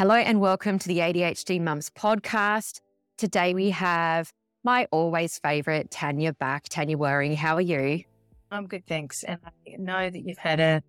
[0.00, 2.80] Hello and welcome to the ADHD Mums podcast.
[3.18, 4.32] Today we have
[4.64, 6.70] my always favorite Tania back.
[6.70, 8.04] Tania Waring, how are you?
[8.50, 9.24] I'm good, thanks.
[9.24, 10.82] And I know that you've had a,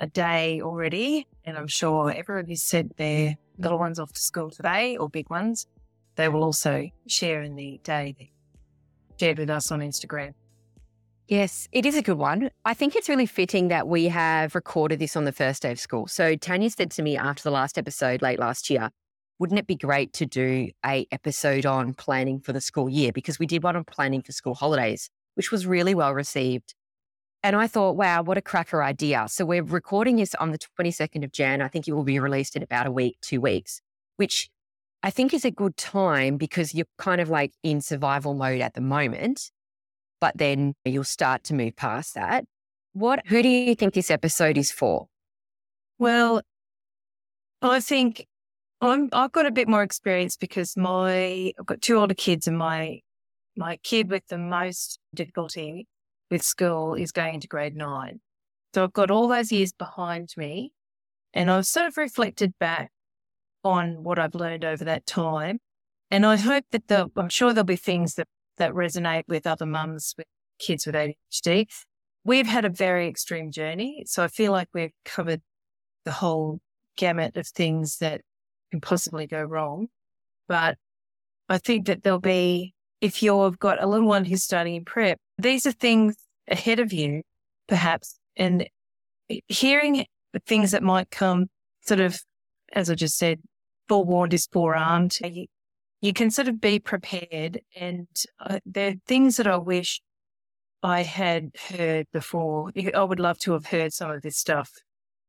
[0.00, 4.48] a day already, and I'm sure everyone who's sent their little ones off to school
[4.48, 5.66] today or big ones,
[6.14, 8.30] they will also share in the day
[9.20, 10.32] shared with us on Instagram.
[11.28, 12.50] Yes, it is a good one.
[12.64, 15.80] I think it's really fitting that we have recorded this on the first day of
[15.80, 16.06] school.
[16.06, 18.90] So Tania said to me after the last episode late last year,
[19.40, 23.40] wouldn't it be great to do a episode on planning for the school year because
[23.40, 26.74] we did one on planning for school holidays, which was really well received.
[27.42, 29.26] And I thought, wow, what a cracker idea.
[29.28, 31.60] So we're recording this on the 22nd of Jan.
[31.60, 33.80] I think it will be released in about a week, two weeks,
[34.16, 34.48] which
[35.02, 38.74] I think is a good time because you're kind of like in survival mode at
[38.74, 39.50] the moment
[40.20, 42.44] but then you'll start to move past that.
[42.92, 45.08] What, who do you think this episode is for?
[45.98, 46.42] Well,
[47.62, 48.26] I think
[48.80, 52.56] I'm, I've got a bit more experience because my, I've got two older kids and
[52.56, 53.00] my,
[53.56, 55.86] my kid with the most difficulty
[56.30, 58.20] with school is going into grade nine.
[58.74, 60.72] So I've got all those years behind me
[61.32, 62.90] and I've sort of reflected back
[63.64, 65.58] on what I've learned over that time.
[66.10, 68.28] And I hope that the, I'm sure there'll be things that
[68.58, 70.26] that resonate with other mums with
[70.58, 71.66] kids with ADHD.
[72.24, 74.04] We've had a very extreme journey.
[74.06, 75.42] So I feel like we've covered
[76.04, 76.60] the whole
[76.96, 78.22] gamut of things that
[78.70, 79.88] can possibly go wrong.
[80.48, 80.76] But
[81.48, 85.18] I think that there'll be, if you've got a little one who's starting in prep,
[85.38, 86.16] these are things
[86.48, 87.22] ahead of you,
[87.68, 88.68] perhaps, and
[89.48, 91.46] hearing the things that might come
[91.82, 92.18] sort of,
[92.72, 93.40] as I just said,
[93.88, 95.18] forewarned is forearmed.
[96.06, 97.60] You, can sort of be prepared.
[97.74, 98.06] And
[98.38, 100.00] uh, there are things that I wish
[100.82, 102.70] I had heard before.
[102.94, 104.70] I would love to have heard some of this stuff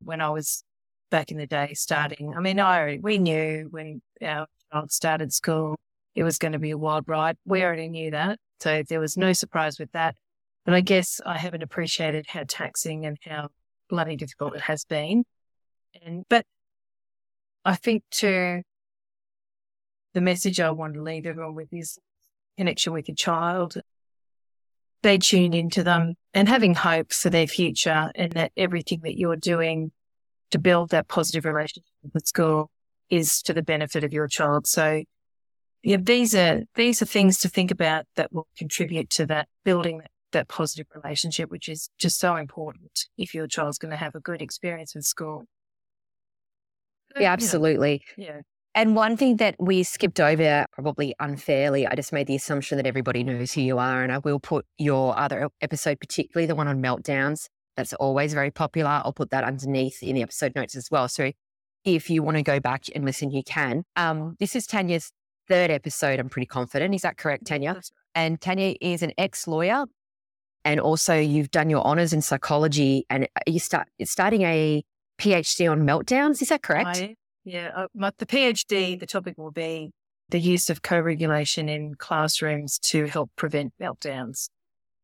[0.03, 0.64] when I was
[1.09, 2.36] back in the day starting.
[2.36, 5.78] I mean, I we knew when our child started school,
[6.16, 7.38] it was going to be a wild ride.
[7.45, 8.39] We already knew that.
[8.59, 10.16] So there was no surprise with that.
[10.66, 13.50] But I guess I haven't appreciated how taxing and how
[13.90, 15.24] bloody difficult it has been.
[16.03, 16.46] And, but
[17.63, 18.63] I think too,
[20.17, 22.00] the message I want to leave everyone with is
[22.57, 23.78] connection with your child.
[25.03, 29.35] They tune into them and having hope for their future and that everything that you're
[29.35, 29.91] doing
[30.50, 31.83] to build that positive relationship
[32.16, 32.72] with school
[33.11, 34.66] is to the benefit of your child.
[34.66, 35.03] So
[35.83, 40.00] yeah, these are these are things to think about that will contribute to that building
[40.00, 44.16] that, that positive relationship, which is just so important if your child's going to have
[44.16, 45.45] a good experience in school.
[47.19, 48.01] Yeah, absolutely.
[48.17, 48.41] Yeah.
[48.77, 52.85] And one thing that we skipped over, probably unfairly, I just made the assumption that
[52.85, 54.03] everybody knows who you are.
[54.03, 58.51] And I will put your other episode, particularly the one on meltdowns, that's always very
[58.51, 59.01] popular.
[59.03, 61.07] I'll put that underneath in the episode notes as well.
[61.07, 61.31] So
[61.85, 63.83] if you want to go back and listen, you can.
[63.95, 65.11] Um, this is Tania's
[65.47, 66.94] third episode, I'm pretty confident.
[66.94, 67.81] Is that correct, Tania?
[68.13, 69.85] And Tania is an ex lawyer.
[70.63, 74.83] And also, you've done your honors in psychology and you start starting a
[75.19, 76.44] PhD on meltdowns.
[76.44, 76.97] Is that correct?
[77.01, 77.15] I
[77.47, 79.91] yeah, uh, my, the PhD, the topic will be
[80.30, 84.50] the use of co-regulation in classrooms to help prevent meltdowns.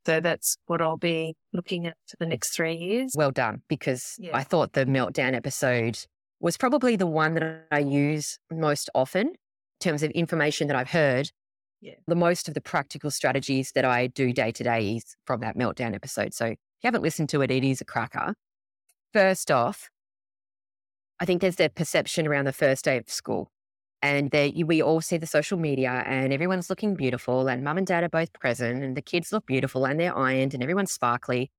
[0.06, 3.14] So that's what I'll be looking at for the next three years.
[3.16, 4.36] Well done, because yeah.
[4.36, 5.98] I thought the meltdown episode
[6.42, 9.36] was probably the one that I use most often in
[9.80, 11.32] terms of information that I've heard.
[11.80, 11.94] Yeah.
[12.08, 15.58] The most of the practical strategies that I do day to day is from that
[15.58, 16.34] meltdown episode.
[16.34, 18.34] So if you haven't listened to it, it is a cracker.
[19.14, 19.90] First off,
[21.20, 23.52] I think there's the perception around the first day of school.
[24.02, 27.88] And that we all see the social media and everyone's looking beautiful and mum and
[27.88, 31.52] dad are both present and the kids look beautiful and they're ironed and everyone's sparkly.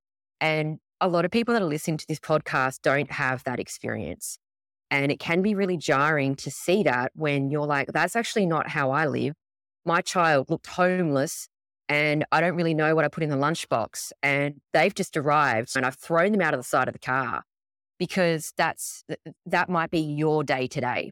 [0.43, 4.39] And a lot of people that are listening to this podcast don't have that experience.
[4.91, 8.69] And it can be really jarring to see that when you're like, that's actually not
[8.69, 9.33] how I live.
[9.87, 11.49] My child looked homeless
[11.89, 14.13] and I don't really know what I put in the lunchbox.
[14.23, 17.43] And they've just arrived and I've thrown them out of the side of the car
[17.99, 19.05] because that's
[19.47, 21.11] that might be your day to day.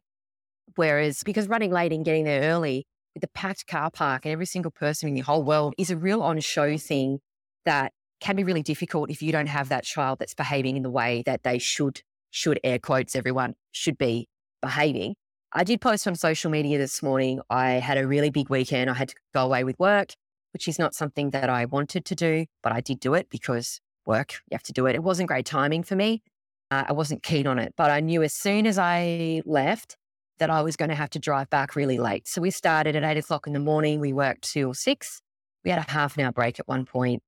[0.76, 4.46] Whereas because running late and getting there early with the packed car park and every
[4.46, 7.18] single person in the whole world is a real on show thing
[7.64, 10.90] that can be really difficult if you don't have that child that's behaving in the
[10.90, 12.00] way that they should
[12.30, 14.28] should air quotes everyone should be
[14.62, 15.14] behaving.
[15.52, 17.40] I did post on social media this morning.
[17.50, 18.88] I had a really big weekend.
[18.88, 20.14] I had to go away with work,
[20.54, 23.80] which is not something that I wanted to do, but I did do it because
[24.06, 24.94] work, you have to do it.
[24.94, 26.22] It wasn't great timing for me.
[26.72, 29.98] Uh, I wasn't keen on it, but I knew as soon as I left
[30.38, 32.26] that I was going to have to drive back really late.
[32.26, 34.00] So we started at eight o'clock in the morning.
[34.00, 35.20] We worked till six.
[35.66, 37.22] We had a half an hour break at one point,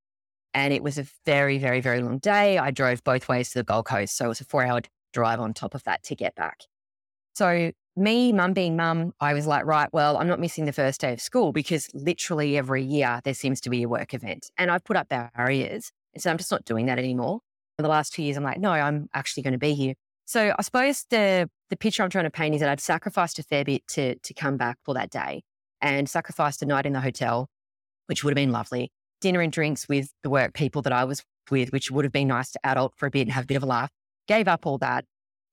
[0.54, 2.56] and it was a very, very, very long day.
[2.56, 4.16] I drove both ways to the Gold Coast.
[4.16, 4.80] So it was a four hour
[5.12, 6.60] drive on top of that to get back.
[7.34, 11.02] So me, mum being mum, I was like, right, well, I'm not missing the first
[11.02, 14.50] day of school because literally every year there seems to be a work event.
[14.56, 15.92] And I've put up barriers.
[16.14, 17.40] And so I'm just not doing that anymore.
[17.76, 19.94] For the last two years, I'm like, no, I'm actually going to be here.
[20.26, 23.42] So I suppose the the picture I'm trying to paint is that I'd sacrificed a
[23.42, 25.42] fair bit to to come back for that day
[25.80, 27.48] and sacrificed a night in the hotel,
[28.06, 28.90] which would have been lovely.
[29.20, 32.28] Dinner and drinks with the work people that I was with, which would have been
[32.28, 33.90] nice to adult for a bit and have a bit of a laugh.
[34.28, 35.04] Gave up all that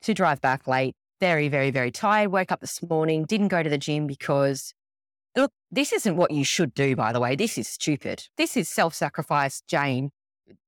[0.03, 2.31] to drive back late, very, very, very tired.
[2.31, 4.73] Woke up this morning, didn't go to the gym because
[5.35, 7.35] look, this isn't what you should do, by the way.
[7.35, 8.27] This is stupid.
[8.37, 10.11] This is self sacrifice, Jane.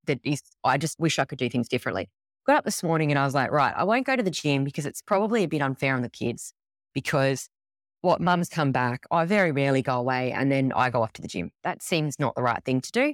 [0.05, 2.09] That is, I just wish I could do things differently.
[2.45, 4.63] Got up this morning and I was like, right, I won't go to the gym
[4.63, 6.53] because it's probably a bit unfair on the kids
[6.93, 7.47] because
[8.01, 11.21] what mum's come back, I very rarely go away and then I go off to
[11.21, 11.51] the gym.
[11.63, 13.13] That seems not the right thing to do.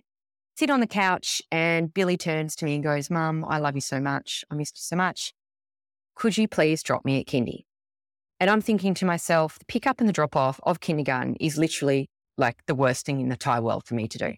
[0.57, 3.81] Sit on the couch and Billy turns to me and goes, Mum, I love you
[3.81, 4.43] so much.
[4.49, 5.31] I missed you so much.
[6.15, 7.65] Could you please drop me at kindy?
[8.39, 11.57] And I'm thinking to myself, the pick up and the drop off of kindergarten is
[11.57, 14.33] literally like the worst thing in the entire world for me to do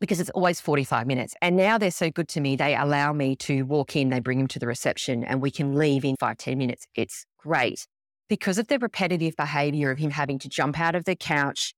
[0.00, 1.34] because it's always 45 minutes.
[1.40, 4.40] And now they're so good to me, they allow me to walk in, they bring
[4.40, 6.86] him to the reception, and we can leave in five ten minutes.
[6.94, 7.86] It's great.
[8.28, 11.74] Because of the repetitive behavior of him having to jump out of the couch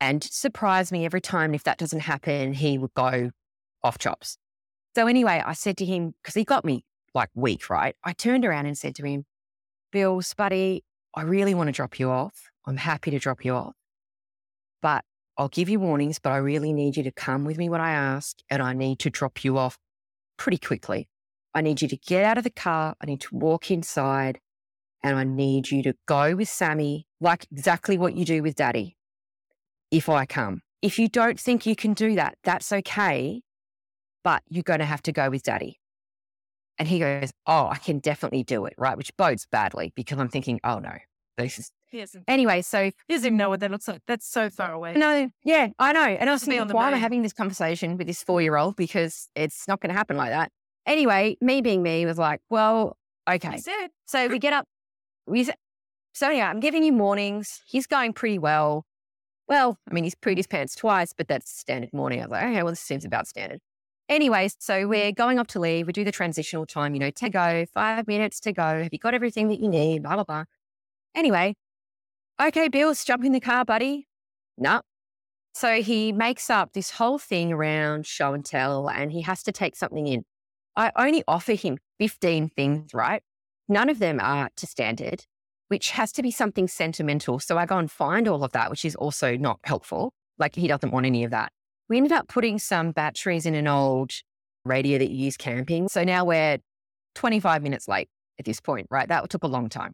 [0.00, 1.54] and surprise me every time.
[1.54, 3.30] If that doesn't happen, he would go
[3.82, 4.38] off chops.
[4.94, 6.84] So, anyway, I said to him, because he got me
[7.14, 7.94] like weak, right?
[8.04, 9.24] I turned around and said to him,
[9.92, 10.80] Bill, Spuddy,
[11.14, 12.50] I really want to drop you off.
[12.66, 13.74] I'm happy to drop you off.
[14.80, 15.04] But
[15.36, 17.92] I'll give you warnings, but I really need you to come with me when I
[17.92, 19.78] ask, and I need to drop you off
[20.36, 21.08] pretty quickly.
[21.54, 22.94] I need you to get out of the car.
[23.00, 24.40] I need to walk inside,
[25.02, 28.96] and I need you to go with Sammy, like exactly what you do with daddy,
[29.90, 30.62] if I come.
[30.82, 33.42] If you don't think you can do that, that's okay,
[34.24, 35.78] but you're going to have to go with daddy.
[36.78, 38.96] And he goes, Oh, I can definitely do it, right?
[38.96, 40.92] Which bodes badly because I'm thinking, Oh no,
[41.36, 41.70] this is
[42.28, 44.02] Anyway, so he doesn't even know what that looks like.
[44.06, 44.94] That's so far away.
[44.94, 46.04] No, yeah, I know.
[46.04, 48.76] And I was thinking, why am I having this conversation with this four year old?
[48.76, 50.50] Because it's not going to happen like that.
[50.86, 52.96] Anyway, me being me was like, well,
[53.28, 53.60] okay.
[54.06, 54.66] So we get up.
[55.26, 55.48] We
[56.12, 57.62] so yeah, I'm giving you mornings.
[57.66, 58.84] He's going pretty well.
[59.48, 62.20] Well, I mean, he's pooed his pants twice, but that's standard morning.
[62.20, 63.60] I was like, okay, well, this seems about standard.
[64.08, 64.88] Anyway, so mm.
[64.88, 65.86] we're going off to leave.
[65.86, 68.82] We do the transitional time, you know, to go, five minutes to go.
[68.82, 70.02] Have you got everything that you need?
[70.02, 70.44] Blah, blah, blah.
[71.14, 71.54] Anyway,
[72.40, 74.08] okay, Bills, jump in the car, buddy.
[74.56, 74.70] No.
[74.70, 74.80] Nah.
[75.52, 79.52] So he makes up this whole thing around show and tell, and he has to
[79.52, 80.24] take something in.
[80.76, 83.22] I only offer him 15 things, right?
[83.68, 85.24] None of them are to standard,
[85.68, 87.40] which has to be something sentimental.
[87.40, 90.12] So I go and find all of that, which is also not helpful.
[90.38, 91.52] Like he doesn't want any of that.
[91.88, 94.12] We ended up putting some batteries in an old
[94.64, 95.88] radio that you use camping.
[95.88, 96.58] So now we're
[97.16, 98.08] 25 minutes late
[98.38, 99.08] at this point, right?
[99.08, 99.92] That took a long time.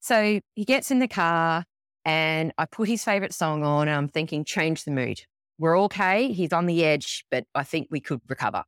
[0.00, 1.64] So he gets in the car
[2.04, 5.20] and I put his favorite song on and I'm thinking, change the mood.
[5.58, 6.32] We're okay.
[6.32, 8.64] He's on the edge, but I think we could recover.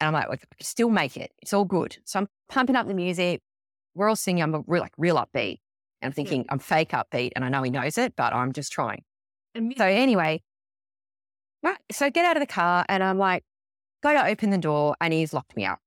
[0.00, 1.30] And I'm like, we can still make it.
[1.40, 1.96] It's all good.
[2.04, 3.40] So I'm pumping up the music.
[3.94, 4.42] We're all singing.
[4.42, 5.58] I'm real, like real upbeat.
[6.02, 6.44] And I'm thinking.
[6.48, 9.04] I'm fake upbeat and I know he knows it, but I'm just trying.
[9.54, 10.42] So anyway,
[11.62, 11.78] right.
[11.90, 13.44] So get out of the car and I'm like,
[14.02, 15.78] go to open the door and he's locked me out.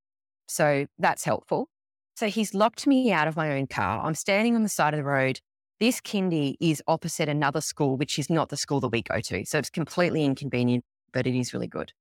[0.47, 1.69] So that's helpful.
[2.15, 4.03] So he's locked me out of my own car.
[4.03, 5.39] I'm standing on the side of the road.
[5.79, 9.45] This kindy is opposite another school, which is not the school that we go to.
[9.45, 10.83] So it's completely inconvenient,
[11.13, 11.93] but it is really good.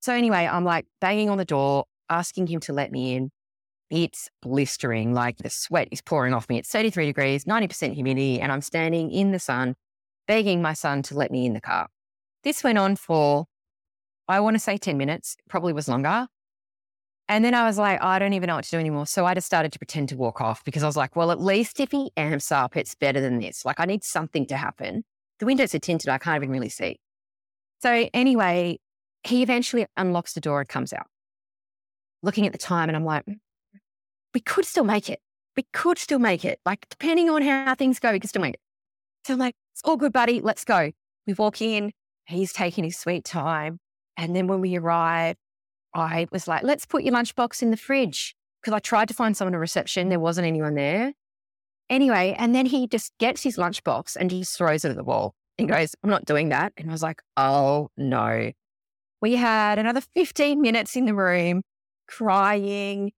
[0.00, 3.30] So anyway, I'm like banging on the door, asking him to let me in.
[3.90, 6.58] It's blistering, like the sweat is pouring off me.
[6.58, 9.74] It's 33 degrees, 90% humidity, and I'm standing in the sun,
[10.26, 11.88] begging my son to let me in the car.
[12.42, 13.44] This went on for,
[14.28, 16.28] I want to say 10 minutes, probably was longer.
[17.28, 19.06] And then I was like, oh, I don't even know what to do anymore.
[19.06, 21.40] So I just started to pretend to walk off because I was like, well, at
[21.40, 23.64] least if he amps up, it's better than this.
[23.64, 25.04] Like, I need something to happen.
[25.38, 26.10] The windows are tinted.
[26.10, 27.00] I can't even really see.
[27.80, 28.78] So anyway,
[29.24, 31.06] he eventually unlocks the door and comes out.
[32.22, 33.24] Looking at the time, and I'm like,
[34.34, 35.20] we could still make it.
[35.56, 36.60] We could still make it.
[36.66, 38.60] Like, depending on how things go, we could still make it.
[39.26, 40.40] So I'm like, it's all good, buddy.
[40.40, 40.90] Let's go.
[41.26, 41.92] We walk in.
[42.26, 43.78] He's taking his sweet time.
[44.16, 45.36] And then when we arrive,
[45.94, 48.34] I was like, let's put your lunchbox in the fridge.
[48.60, 51.12] Because I tried to find someone at reception, there wasn't anyone there.
[51.90, 55.04] Anyway, and then he just gets his lunchbox and he just throws it at the
[55.04, 56.72] wall and goes, I'm not doing that.
[56.76, 58.52] And I was like, oh no.
[59.20, 61.62] We had another 15 minutes in the room
[62.08, 63.12] crying.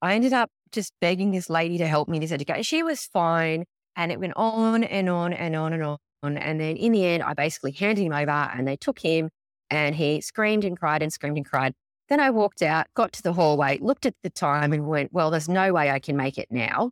[0.00, 2.62] I ended up just begging this lady to help me this education.
[2.62, 3.64] She was fine.
[3.96, 5.98] And it went on and on and on and on.
[6.22, 9.28] And then in the end, I basically handed him over and they took him
[9.68, 11.74] and he screamed and cried and screamed and cried.
[12.12, 15.30] Then I walked out, got to the hallway, looked at the time and went, well,
[15.30, 16.90] there's no way I can make it now.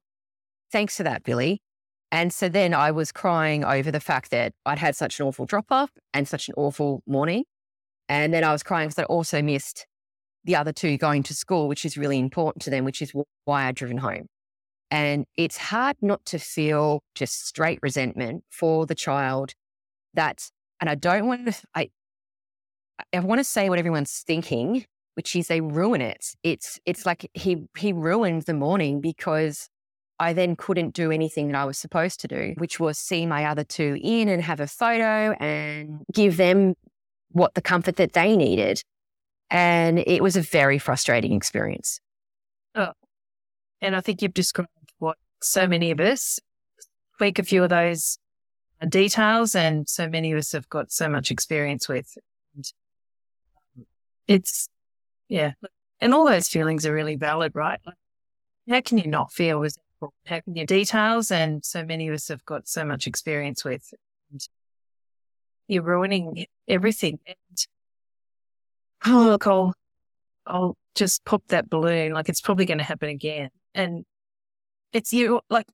[0.73, 1.61] Thanks for that, Billy.
[2.11, 5.45] And so then I was crying over the fact that I'd had such an awful
[5.45, 7.45] drop off and such an awful morning.
[8.09, 9.87] And then I was crying because I also missed
[10.45, 13.12] the other two going to school, which is really important to them, which is
[13.45, 14.25] why I'd driven home.
[14.91, 19.53] And it's hard not to feel just straight resentment for the child
[20.15, 20.49] that,
[20.81, 21.91] and I don't want to, I,
[23.12, 26.35] I want to say what everyone's thinking, which is they ruin it.
[26.43, 29.69] It's, it's like he, he ruined the morning because
[30.19, 33.47] I then couldn't do anything that I was supposed to do, which was see my
[33.47, 36.75] other two in and have a photo and give them
[37.31, 38.83] what the comfort that they needed.
[39.50, 42.00] And it was a very frustrating experience.
[42.75, 42.93] Oh,
[43.81, 46.38] and I think you've described what so many of us
[47.17, 48.19] tweak a few of those
[48.88, 52.17] details, and so many of us have got so much experience with.
[52.55, 52.64] And
[53.76, 53.87] um,
[54.29, 54.69] it's,
[55.30, 55.52] yeah.
[56.00, 57.78] And all those feelings are really valid, right?
[57.87, 57.96] Like,
[58.68, 62.44] how can you not feel resentful having your details, and so many of us have
[62.44, 63.92] got so much experience with.
[65.68, 67.20] You're ruining everything.
[67.26, 67.66] And
[69.06, 69.75] oh, look, I'll,
[70.46, 72.12] I'll just pop that balloon.
[72.12, 73.50] Like it's probably going to happen again.
[73.75, 74.04] And
[74.92, 75.68] it's you, like,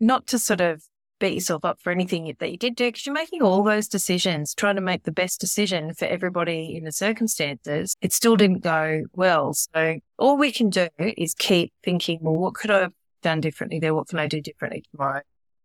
[0.00, 0.82] not to sort of
[1.18, 4.54] beat yourself up for anything that you did do because you're making all those decisions,
[4.54, 7.96] trying to make the best decision for everybody in the circumstances.
[8.00, 9.54] It still didn't go well.
[9.54, 13.78] So all we can do is keep thinking, well, what could I have done differently
[13.78, 13.94] there?
[13.94, 15.22] What can I do differently tomorrow?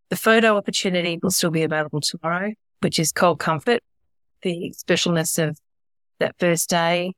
[0.10, 3.82] The photo opportunity will still be available tomorrow, which is cold comfort,
[4.42, 5.58] the specialness of
[6.20, 7.14] that first day.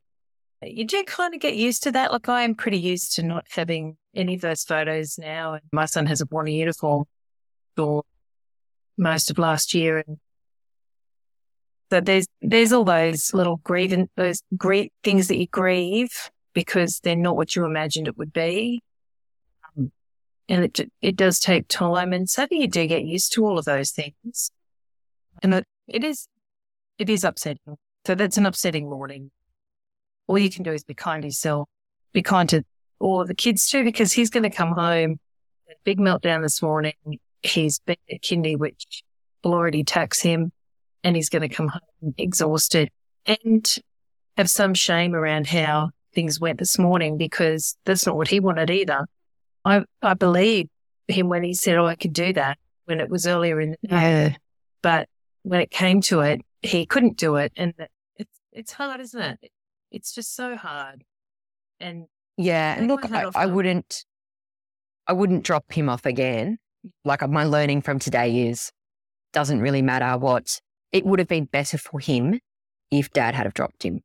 [0.62, 2.12] You do kind of get used to that.
[2.12, 5.58] Like I am pretty used to not having any of those photos now.
[5.72, 7.04] My son has a worn uniform
[7.76, 8.02] for
[8.96, 10.02] most of last year.
[10.06, 10.18] And
[11.90, 17.16] so there's, there's all those little grieving, those grief things that you grieve because they're
[17.16, 18.82] not what you imagined it would be
[19.76, 19.92] um,
[20.48, 22.12] and it it does take time.
[22.12, 24.50] And sadly, you do get used to all of those things,
[25.42, 26.28] and it, it is
[26.98, 27.76] it is upsetting.
[28.06, 29.30] So that's an upsetting morning.
[30.26, 31.68] All you can do is be kind to yourself,
[32.12, 32.64] be kind to
[32.98, 35.18] all of the kids too, because he's going to come home.
[35.84, 36.94] Big meltdown this morning.
[37.42, 39.02] He's been at kindy, which
[39.44, 40.52] will already tax him,
[41.04, 42.90] and he's going to come home exhausted
[43.24, 43.76] and
[44.36, 48.70] have some shame around how things went this morning because that's not what he wanted
[48.70, 49.06] either.
[49.64, 50.70] I, I believed
[51.08, 53.88] him when he said, Oh, I could do that when it was earlier in the
[53.88, 54.36] day.
[54.82, 55.08] But
[55.42, 57.52] when it came to it, he couldn't do it.
[57.56, 57.74] And
[58.16, 59.50] it's, it's hard, isn't it?
[59.90, 61.04] It's just so hard.
[61.80, 64.04] And yeah, and look, I, I wouldn't,
[65.06, 66.58] I wouldn't drop him off again.
[67.04, 68.70] Like my learning from today is
[69.32, 70.60] doesn't really matter what
[70.92, 72.40] it would have been better for him
[72.90, 74.00] if dad had have dropped him.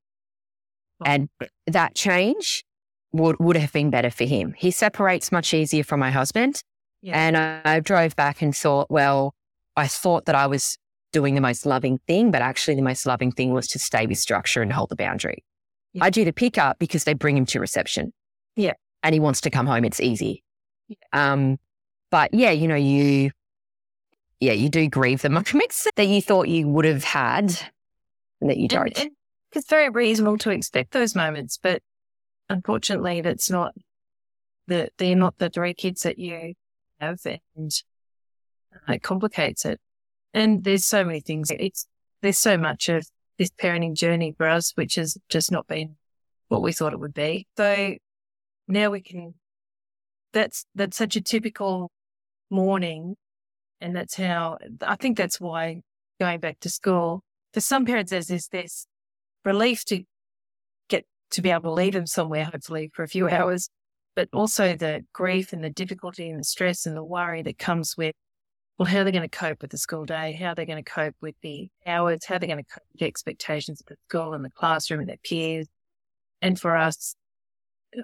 [1.06, 1.30] And
[1.68, 2.64] that change
[3.12, 4.54] would, would have been better for him.
[4.58, 6.62] He separates much easier from my husband.
[7.02, 7.18] Yeah.
[7.18, 9.34] And I, I drove back and thought, well,
[9.76, 10.78] I thought that I was
[11.12, 14.18] doing the most loving thing, but actually the most loving thing was to stay with
[14.18, 15.44] structure and hold the boundary.
[15.94, 16.06] Yeah.
[16.06, 18.14] I do the pickup because they bring him to reception.
[18.56, 18.74] Yeah.
[19.04, 19.84] And he wants to come home.
[19.84, 20.44] It's easy.
[20.88, 20.98] Yeah.
[21.14, 21.58] Um,
[22.12, 23.32] but yeah, you know, you,
[24.40, 27.58] yeah, you do grieve the moments that you thought you would have had
[28.42, 28.98] and that you don't.
[28.98, 29.12] And, and
[29.54, 31.82] it's very reasonable to expect those moments, but
[32.50, 33.74] unfortunately, that's not
[34.68, 36.54] the, they're not the three kids that you
[37.00, 37.72] have and
[38.88, 39.80] uh, it complicates it.
[40.34, 41.52] And there's so many things.
[41.52, 41.88] It's,
[42.22, 45.96] there's so much of this parenting journey for us, which has just not been
[46.48, 47.48] what we thought it would be.
[47.58, 47.96] So
[48.68, 49.34] now we can,
[50.34, 51.92] that's, that's such a typical
[52.52, 53.16] morning.
[53.80, 55.82] And that's how, I think that's why
[56.20, 58.86] going back to school, for some parents, there's this, this
[59.44, 60.04] relief to
[60.90, 63.70] get to be able to leave them somewhere, hopefully for a few hours,
[64.16, 67.96] but also the grief and the difficulty and the stress and the worry that comes
[67.98, 68.14] with,
[68.78, 71.16] well, how they're going to cope with the school day, how they're going to cope
[71.22, 74.44] with the hours, how they're going to cope with the expectations of the school and
[74.44, 75.68] the classroom and their peers.
[76.42, 77.16] And for us,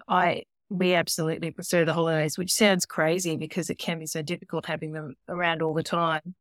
[0.08, 4.66] I, we absolutely prefer the holidays, which sounds crazy because it can be so difficult
[4.66, 6.36] having them around all the time.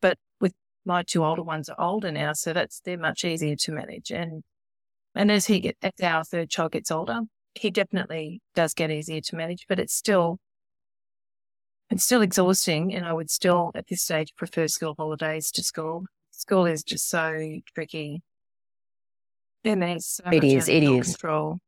[0.00, 3.72] But with my two older ones are older now, so that's, they're much easier to
[3.72, 4.10] manage.
[4.10, 4.42] And
[5.14, 7.20] and as he get, as our third child gets older,
[7.54, 10.38] he definitely does get easier to manage, but it's still,
[11.90, 12.94] it's still exhausting.
[12.94, 16.04] And I would still at this stage prefer school holidays to school.
[16.30, 18.22] School is just so tricky.
[19.64, 21.16] And there's so it is, it is.
[21.16, 21.58] Control.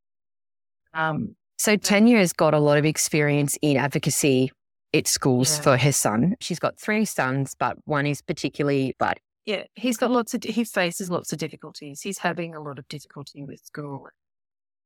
[0.95, 4.51] Um, so Tania has got a lot of experience in advocacy
[4.93, 5.63] at schools yeah.
[5.63, 6.37] for her son.
[6.41, 10.65] She's got three sons, but one is particularly, but yeah, he's got lots of, he
[10.65, 12.01] faces lots of difficulties.
[12.01, 14.09] He's having a lot of difficulty with school.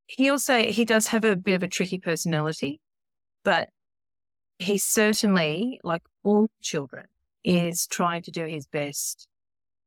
[0.06, 2.80] He also, he does have a bit of a tricky personality,
[3.44, 3.68] but
[4.58, 7.06] he's certainly, like all children,
[7.44, 9.28] is trying to do his best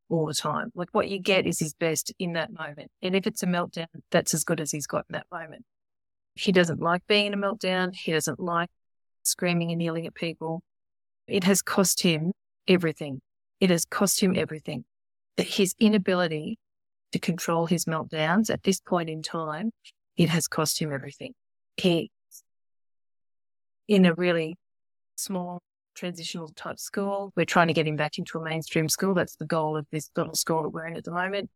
[0.10, 0.72] all the time.
[0.76, 2.92] Like what you get is his best in that moment.
[3.02, 5.66] And if it's a meltdown, that's as good as he's got in that moment.
[6.36, 7.94] He doesn't like being in a meltdown.
[7.94, 8.70] He doesn't like
[9.24, 10.62] screaming and yelling at people.
[11.28, 12.32] It has cost him
[12.68, 13.22] everything.
[13.60, 14.86] It has cost him everything.
[15.38, 16.58] His inability
[17.12, 19.72] to control his meltdowns at this point in time,
[20.18, 21.34] it has cost him everything.
[21.78, 22.12] He,
[23.88, 24.56] in a really
[25.16, 25.62] small
[25.96, 27.32] transitional type school.
[27.36, 29.14] We're trying to get him back into a mainstream school.
[29.14, 31.50] That's the goal of this little school that we're in at the moment.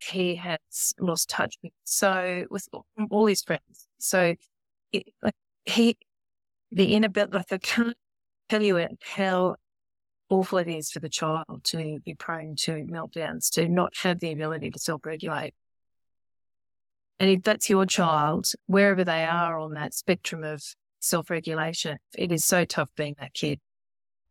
[0.00, 2.68] He has lost touch with so with
[3.10, 3.88] all his friends.
[3.98, 4.34] So
[4.92, 5.34] it, like
[5.64, 5.96] he,
[6.70, 7.96] the inability, like I can't
[8.48, 9.56] tell you how
[10.28, 14.32] awful it is for the child to be prone to meltdowns, to not have the
[14.32, 15.54] ability to self-regulate.
[17.18, 20.62] And if that's your child, wherever they are on that spectrum of
[21.00, 23.60] self regulation, it is so tough being that kid.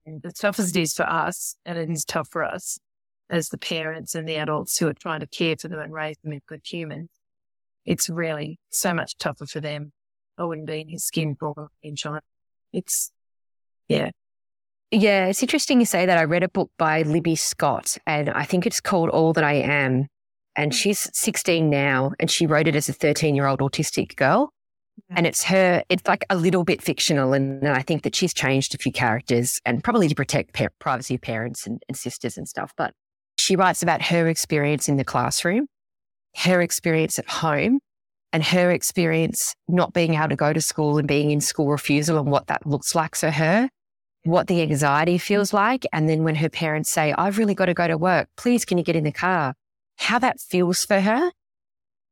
[0.06, 2.78] And as tough as it is for us, and it is tough for us
[3.34, 6.18] as the parents and the adults who are trying to care for them and raise
[6.24, 7.10] them as good humans,
[7.84, 9.92] it's really so much tougher for them.
[10.38, 12.22] I wouldn't be in his skin for in China.
[12.72, 13.12] It's,
[13.88, 14.12] yeah.
[14.92, 16.18] Yeah, it's interesting you say that.
[16.18, 19.54] I read a book by Libby Scott, and I think it's called All That I
[19.54, 20.08] Am.
[20.56, 24.54] And she's 16 now, and she wrote it as a 13 year old autistic girl.
[25.10, 27.34] And it's her, it's like a little bit fictional.
[27.34, 31.16] And I think that she's changed a few characters and probably to protect par- privacy
[31.16, 32.74] of parents and, and sisters and stuff.
[32.78, 32.94] But
[33.36, 35.68] she writes about her experience in the classroom,
[36.38, 37.80] her experience at home,
[38.32, 42.18] and her experience not being able to go to school and being in school refusal
[42.18, 43.70] and what that looks like for her,
[44.24, 45.86] what the anxiety feels like.
[45.94, 48.78] And then when her parents say, I've really got to go to work, please, can
[48.78, 49.54] you get in the car?
[49.98, 51.32] How that feels for her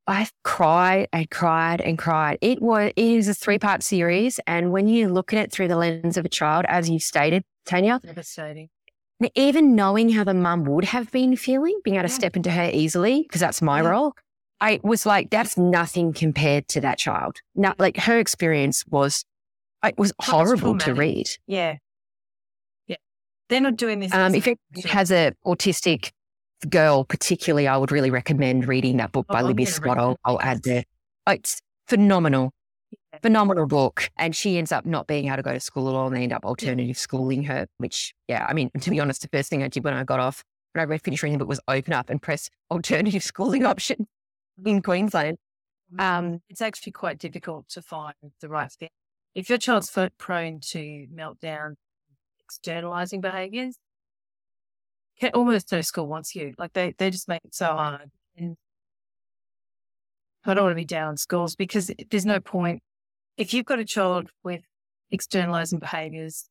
[0.07, 2.37] I cried and cried and cried.
[2.41, 5.67] It was it is a three part series, and when you look at it through
[5.67, 8.69] the lens of a child, as you stated, Tania, devastating.
[9.35, 12.17] Even knowing how the mum would have been feeling, being able to yeah.
[12.17, 13.89] step into her easily, because that's my yeah.
[13.89, 14.13] role,
[14.59, 17.37] I was like, that's nothing compared to that child.
[17.55, 19.23] Now, like her experience was,
[19.83, 21.27] it was horrible to read.
[21.47, 21.77] Yeah,
[22.87, 22.97] yeah.
[23.49, 24.13] They're not doing this.
[24.13, 26.11] Um, if it has a autistic
[26.69, 29.97] girl, particularly, I would really recommend reading that book oh, by Libby Scott.
[29.97, 30.83] I'll, I'll add there.
[31.27, 32.53] It's phenomenal.
[33.21, 34.09] Phenomenal book.
[34.17, 36.23] And she ends up not being able to go to school at all, and they
[36.23, 37.67] end up alternative schooling her.
[37.77, 40.19] Which, yeah, I mean, to be honest, the first thing I did when I got
[40.19, 40.43] off,
[40.73, 44.07] when I read finished reading the book, was open up and press alternative schooling option
[44.65, 45.37] in Queensland.
[45.99, 48.91] Um, it's actually quite difficult to find the right fit.
[49.35, 51.75] If your child's prone to meltdown,
[52.39, 53.75] externalizing behaviors,
[55.33, 56.53] almost no school wants you.
[56.57, 58.09] Like they, they just make it so hard.
[58.35, 58.55] And
[60.45, 62.81] I don't want to be down on schools because there's no point.
[63.37, 64.61] If you've got a child with
[65.09, 66.49] externalizing behaviors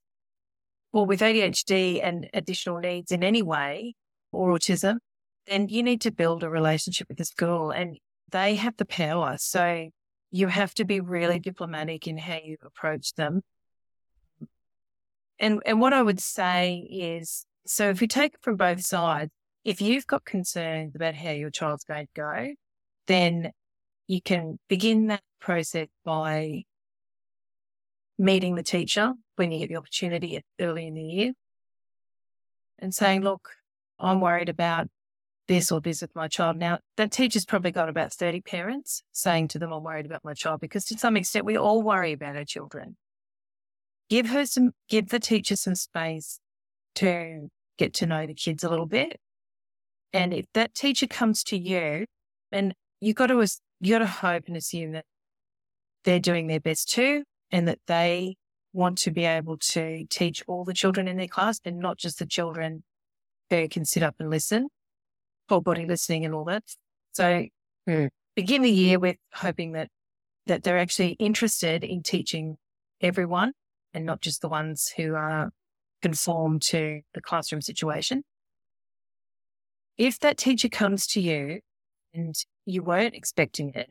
[0.92, 3.94] or with ADHD and additional needs in any way
[4.32, 4.98] or autism,
[5.46, 7.98] then you need to build a relationship with the school and
[8.30, 9.36] they have the power.
[9.38, 9.90] So
[10.30, 13.42] you have to be really diplomatic in how you approach them.
[15.38, 19.30] And, and what I would say is so if we take it from both sides,
[19.64, 22.54] if you've got concerns about how your child's going to go,
[23.06, 23.52] then
[24.06, 26.64] you can begin that process by
[28.20, 31.32] meeting the teacher when you get the opportunity early in the year
[32.78, 33.48] and saying, look,
[33.98, 34.88] I'm worried about
[35.48, 36.58] this or this with my child.
[36.58, 40.34] Now, that teacher's probably got about 30 parents saying to them, I'm worried about my
[40.34, 42.98] child because to some extent we all worry about our children.
[44.10, 46.40] Give her some, give the teacher some space
[46.96, 49.18] to get to know the kids a little bit.
[50.12, 52.04] And if that teacher comes to you,
[52.52, 53.46] and you've got to
[53.80, 55.04] you've got to hope and assume that
[56.04, 57.22] they're doing their best too,
[57.52, 58.36] and that they
[58.72, 62.18] want to be able to teach all the children in their class, and not just
[62.18, 62.84] the children
[63.50, 64.68] who can sit up and listen,
[65.48, 66.62] whole body listening, and all that.
[67.12, 67.46] So
[67.88, 68.08] mm.
[68.36, 69.88] begin the year with hoping that
[70.46, 72.56] that they're actually interested in teaching
[73.00, 73.52] everyone
[73.92, 75.50] and not just the ones who are
[76.02, 78.22] conform to the classroom situation.
[79.98, 81.60] If that teacher comes to you
[82.14, 82.34] and
[82.64, 83.90] you weren't expecting it,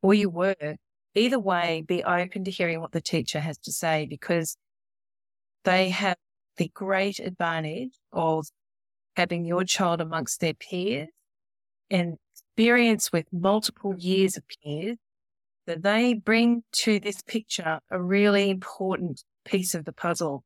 [0.00, 0.76] or you were,
[1.14, 4.56] either way, be open to hearing what the teacher has to say because
[5.64, 6.16] they have
[6.56, 8.46] the great advantage of
[9.16, 11.08] having your child amongst their peers
[11.90, 14.96] and experience with multiple years of peers
[15.66, 20.44] that they bring to this picture a really important piece of the puzzle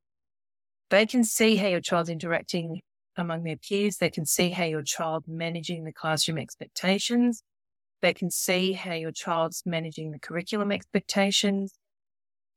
[0.89, 2.81] they can see how your child's interacting
[3.15, 3.97] among their peers.
[3.97, 7.43] They can see how your child managing the classroom expectations.
[8.01, 11.73] They can see how your child's managing the curriculum expectations.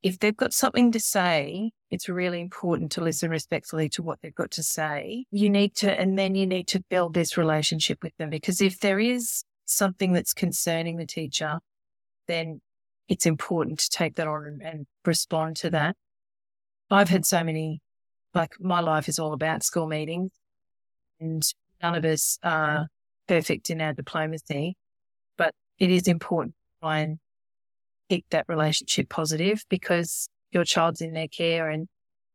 [0.03, 4.35] If they've got something to say it's really important to listen respectfully to what they've
[4.35, 5.25] got to say.
[5.31, 8.79] You need to, and then you need to build this relationship with them because if
[8.79, 11.59] there is something that's concerning the teacher,
[12.29, 12.61] then
[13.09, 15.97] it's important to take that on and respond to that.
[16.91, 17.81] I've had so many,
[18.35, 20.31] like my life is all about school meetings
[21.19, 21.43] and
[21.83, 22.87] none of us are
[23.27, 24.77] perfect in our diplomacy,
[25.81, 27.19] it is important to try and
[28.09, 31.89] keep that relationship positive because your child's in their care and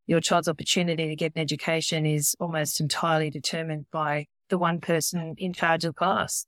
[0.07, 5.35] your child's opportunity to get an education is almost entirely determined by the one person
[5.37, 6.45] in charge of the class.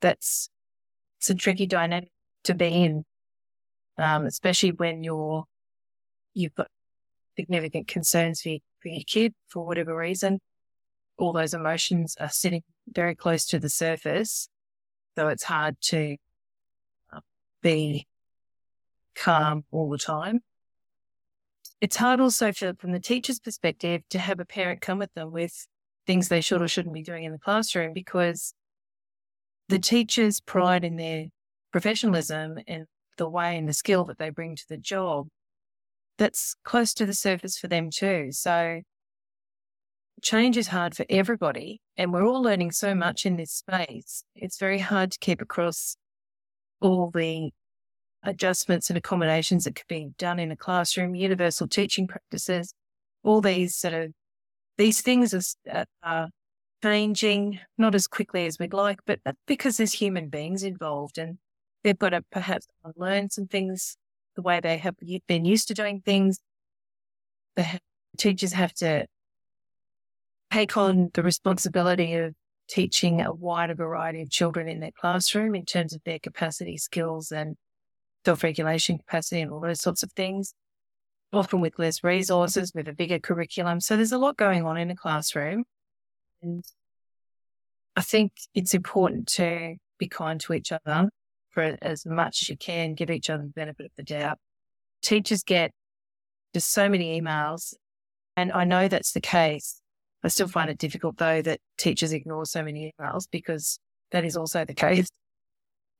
[0.00, 0.48] That's
[1.18, 2.10] it's a tricky dynamic
[2.44, 3.04] to be in,
[3.98, 5.44] um, especially when you're
[6.34, 6.68] you've got
[7.36, 10.40] significant concerns for your, for your kid for whatever reason.
[11.18, 14.48] All those emotions are sitting very close to the surface,
[15.16, 16.16] so it's hard to
[17.12, 17.20] uh,
[17.62, 18.06] be
[19.14, 20.40] calm all the time
[21.80, 25.30] it's hard also for, from the teacher's perspective to have a parent come at them
[25.30, 25.66] with
[26.06, 28.54] things they should or shouldn't be doing in the classroom because
[29.68, 31.26] the teacher's pride in their
[31.72, 32.86] professionalism and
[33.18, 35.28] the way and the skill that they bring to the job,
[36.18, 38.28] that's close to the surface for them too.
[38.30, 38.82] So
[40.22, 42.98] change is hard for everybody and we're all learning so mm.
[42.98, 44.24] much in this space.
[44.34, 45.96] It's very hard to keep across
[46.80, 47.50] all the
[48.22, 52.74] adjustments and accommodations that could be done in a classroom, universal teaching practices,
[53.22, 54.12] all these sort of
[54.78, 56.28] these things are, are
[56.82, 61.38] changing not as quickly as we'd like, but because there's human beings involved and
[61.82, 63.96] they've got to perhaps learn some things
[64.34, 64.94] the way they have
[65.26, 66.40] been used to doing things.
[67.54, 67.80] The
[68.18, 69.06] teachers have to
[70.56, 72.34] take on the responsibility of
[72.66, 77.30] teaching a wider variety of children in their classroom in terms of their capacity, skills,
[77.30, 77.56] and
[78.24, 80.54] self regulation capacity and all those sorts of things,
[81.30, 83.80] often with less resources, with a bigger curriculum.
[83.80, 85.64] So there's a lot going on in a classroom.
[86.40, 86.64] And
[87.94, 91.10] I think it's important to be kind to each other
[91.50, 94.38] for as much as you can, give each other the benefit of the doubt.
[95.02, 95.70] Teachers get
[96.54, 97.74] just so many emails,
[98.38, 99.82] and I know that's the case.
[100.26, 103.78] I still find it difficult though that teachers ignore so many emails because
[104.10, 105.08] that is also the case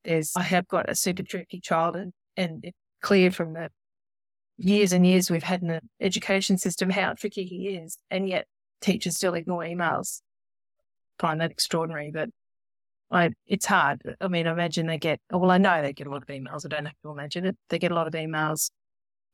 [0.04, 3.70] is I have got a super tricky child and, and it's clear from the
[4.56, 7.98] years and years we've had in the education system how tricky he is.
[8.10, 8.48] And yet
[8.80, 10.22] teachers still ignore emails.
[11.20, 12.30] Find that extraordinary, but
[13.12, 14.02] I, it's hard.
[14.20, 16.66] I mean, I imagine they get, well, I know they get a lot of emails.
[16.66, 17.56] I don't have to imagine it.
[17.68, 18.72] They get a lot of emails.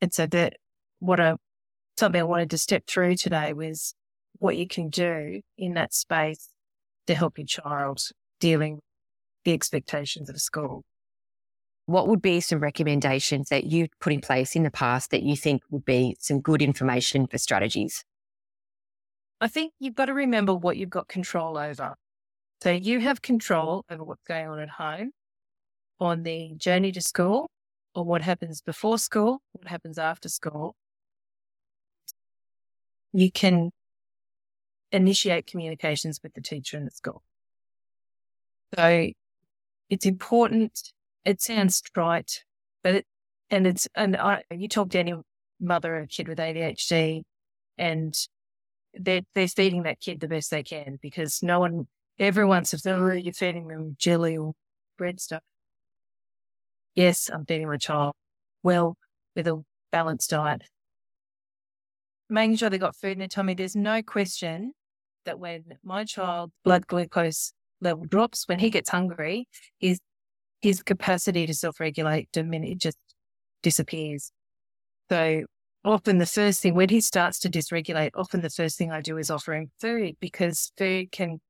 [0.03, 0.59] And so that
[0.99, 1.39] what a,
[1.97, 3.95] something I wanted to step through today was
[4.43, 6.49] what you can do in that space
[7.07, 8.01] to help your child
[8.41, 8.83] dealing with
[9.45, 10.83] the expectations of school.
[11.87, 15.37] What would be some recommendations that you've put in place in the past that you
[15.37, 18.05] think would be some good information for strategies?
[19.41, 21.95] I think you've got to remember what you've got control over.
[22.63, 25.11] So you have control over what's going on at home,
[26.01, 27.49] on the journey to school,
[27.95, 30.75] or what happens before school, what happens after school.
[33.13, 33.71] You can
[34.93, 37.23] initiate communications with the teacher in the school.
[38.75, 39.09] So
[39.91, 40.93] it's important.
[41.25, 42.45] It sounds trite,
[42.83, 43.07] but it,
[43.51, 45.15] and it's, and I, you talk to any
[45.61, 47.23] mother of a kid with ADHD
[47.79, 48.15] and
[48.95, 51.87] they're, they're feeding that kid the best they can because no one,
[52.19, 54.53] everyone says, oh, you're feeding them jelly or
[54.99, 55.43] bread stuff.
[56.95, 58.15] Yes, I'm feeding my child
[58.63, 58.97] well
[59.35, 60.63] with a balanced diet.
[62.29, 63.55] Making sure they got food in their tummy.
[63.55, 64.73] There's no question
[65.25, 70.01] that when my child blood glucose level drops, when he gets hungry, his
[70.61, 72.99] his capacity to self-regulate diminish just
[73.63, 74.31] disappears.
[75.11, 75.43] So
[75.85, 79.19] often the first thing when he starts to dysregulate, often the first thing I do
[79.19, 81.41] is offer him food because food can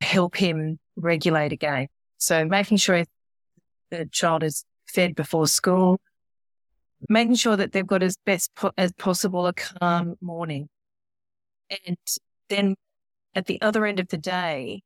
[0.00, 1.88] help him regulate again.
[2.18, 3.04] So making sure
[3.90, 5.98] the child is fed before school,
[7.08, 10.68] making sure that they've got as best po- as possible a calm morning.
[11.86, 11.96] And
[12.48, 12.74] then
[13.34, 14.82] at the other end of the day,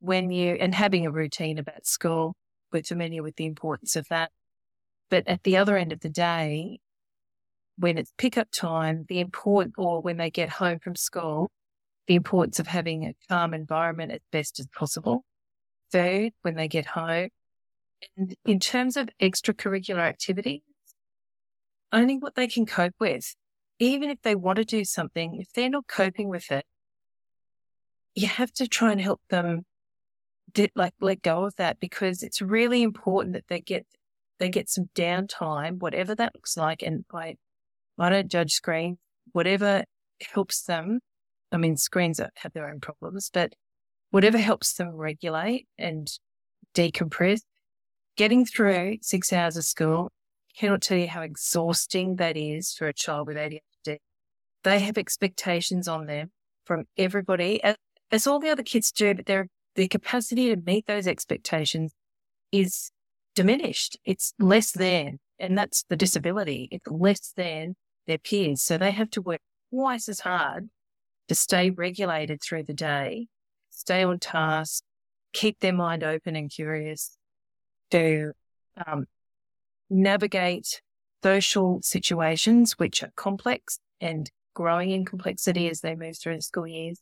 [0.00, 2.34] when you, and having a routine about school,
[2.72, 4.30] we're familiar with the importance of that.
[5.10, 6.80] But at the other end of the day,
[7.78, 11.50] when it's pickup time, the important, or when they get home from school,
[12.06, 15.24] the importance of having a calm environment as best as possible.
[15.94, 17.28] food when they get home.
[18.16, 20.62] And in terms of extracurricular activities,
[21.92, 23.36] only what they can cope with.
[23.78, 26.64] Even if they want to do something, if they're not coping with it,
[28.14, 29.62] you have to try and help them
[30.52, 33.86] did like let go of that because it's really important that they get
[34.38, 36.82] they get some downtime, whatever that looks like.
[36.82, 37.36] And I
[37.98, 38.98] I don't judge screen
[39.32, 39.84] whatever
[40.32, 41.00] helps them.
[41.52, 43.52] I mean, screens have their own problems, but
[44.10, 46.08] whatever helps them regulate and
[46.74, 47.42] decompress.
[48.16, 50.12] Getting through six hours of school,
[50.56, 53.98] cannot tell you how exhausting that is for a child with ADHD.
[54.62, 56.30] They have expectations on them
[56.64, 57.60] from everybody,
[58.10, 61.92] as all the other kids do, but their their capacity to meet those expectations
[62.52, 62.90] is
[63.34, 63.98] diminished.
[64.04, 66.68] It's less than, and that's the disability.
[66.70, 67.74] It's less than
[68.06, 68.62] their peers.
[68.62, 69.40] So they have to work
[69.70, 70.68] twice as hard
[71.28, 73.26] to stay regulated through the day,
[73.70, 74.84] stay on task,
[75.32, 77.16] keep their mind open and curious,
[77.90, 78.32] to
[78.86, 79.06] um,
[79.90, 80.80] navigate
[81.22, 86.66] social situations which are complex and growing in complexity as they move through the school
[86.66, 87.00] years.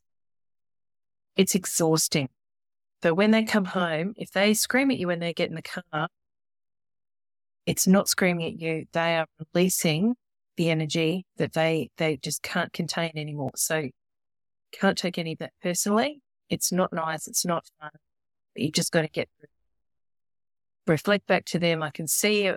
[1.36, 2.28] It's exhausting.
[3.02, 5.62] So when they come home, if they scream at you when they get in the
[5.62, 6.08] car,
[7.66, 8.86] it's not screaming at you.
[8.92, 10.14] They are releasing
[10.56, 13.52] the energy that they they just can't contain anymore.
[13.56, 13.88] So
[14.72, 16.20] can't take any of that personally.
[16.48, 17.26] It's not nice.
[17.26, 17.90] It's not fun.
[18.54, 19.28] But you just got to get
[20.86, 21.82] reflect back to them.
[21.82, 22.52] I can see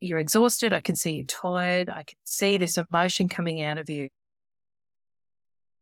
[0.00, 0.72] you're exhausted.
[0.72, 1.88] I can see you're tired.
[1.88, 4.08] I can see this emotion coming out of you.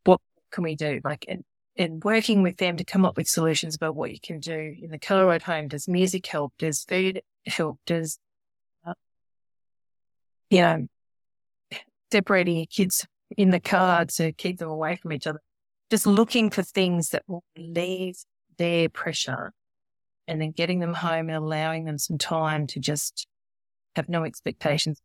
[0.05, 1.01] What can we do?
[1.05, 1.45] Like, and,
[1.79, 4.91] and working with them to come up with solutions about what you can do in
[4.91, 5.69] the Keller Road home.
[5.69, 6.55] Does music help?
[6.59, 7.79] Does food help?
[7.87, 8.19] Does,
[8.87, 8.95] uh,
[10.51, 10.87] you know,
[12.11, 15.41] separating your kids in the car to keep them away from each other?
[15.91, 18.17] Just looking for things that will relieve
[18.59, 19.53] their pressure
[20.27, 23.27] and then getting them home and allowing them some time to just
[23.95, 25.01] have no expectations.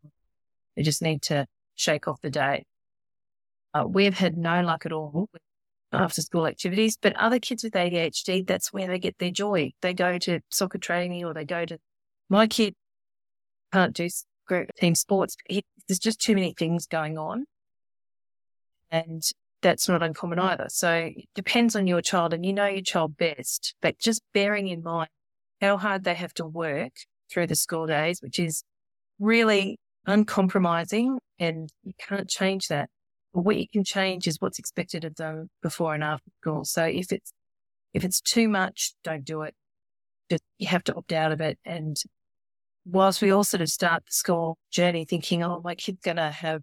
[0.75, 2.65] They just need to shake off the day.
[3.73, 5.41] Uh, we've had no luck at all with
[5.93, 9.71] after school activities, but other kids with ADHD, that's where they get their joy.
[9.81, 11.77] They go to soccer training or they go to,
[12.29, 12.75] my kid
[13.73, 14.07] can't do
[14.47, 15.35] group team sports.
[15.49, 17.45] He, there's just too many things going on.
[18.89, 19.23] And
[19.61, 20.67] that's not uncommon either.
[20.69, 24.67] So it depends on your child and you know your child best, but just bearing
[24.67, 25.09] in mind
[25.61, 26.93] how hard they have to work
[27.31, 28.63] through the school days, which is
[29.19, 32.89] really uncompromising and you can't change that.
[33.33, 36.65] What you can change is what's expected of them before and after school.
[36.65, 37.33] So if it's,
[37.93, 39.55] if it's too much, don't do it.
[40.29, 41.57] Just, you have to opt out of it.
[41.65, 41.97] And
[42.85, 46.31] whilst we all sort of start the school journey thinking, oh, my kid's going to
[46.31, 46.61] have,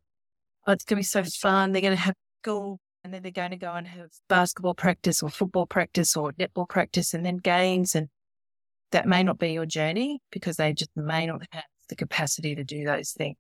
[0.67, 1.73] oh, it's going to be so fun.
[1.73, 5.23] They're going to have school and then they're going to go and have basketball practice
[5.23, 7.95] or football practice or netball practice and then games.
[7.95, 8.09] And
[8.93, 12.65] that may not be your journey because they just may not have the capacity to
[12.65, 13.37] do those things.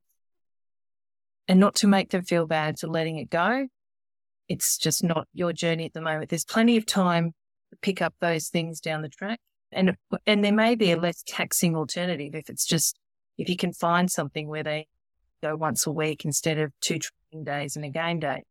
[1.48, 3.68] And not to make them feel bad to letting it go.
[4.48, 6.28] It's just not your journey at the moment.
[6.30, 7.32] There's plenty of time
[7.70, 9.40] to pick up those things down the track.
[9.72, 12.98] And, and there may be a less taxing alternative if it's just,
[13.36, 14.86] if you can find something where they
[15.42, 18.42] go once a week instead of two training days and a game day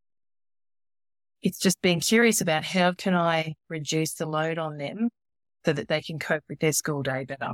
[1.42, 5.10] it's just being curious about how can I reduce the load on them
[5.66, 7.54] so that they can cope with their school day better.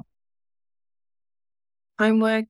[1.99, 2.45] Homework,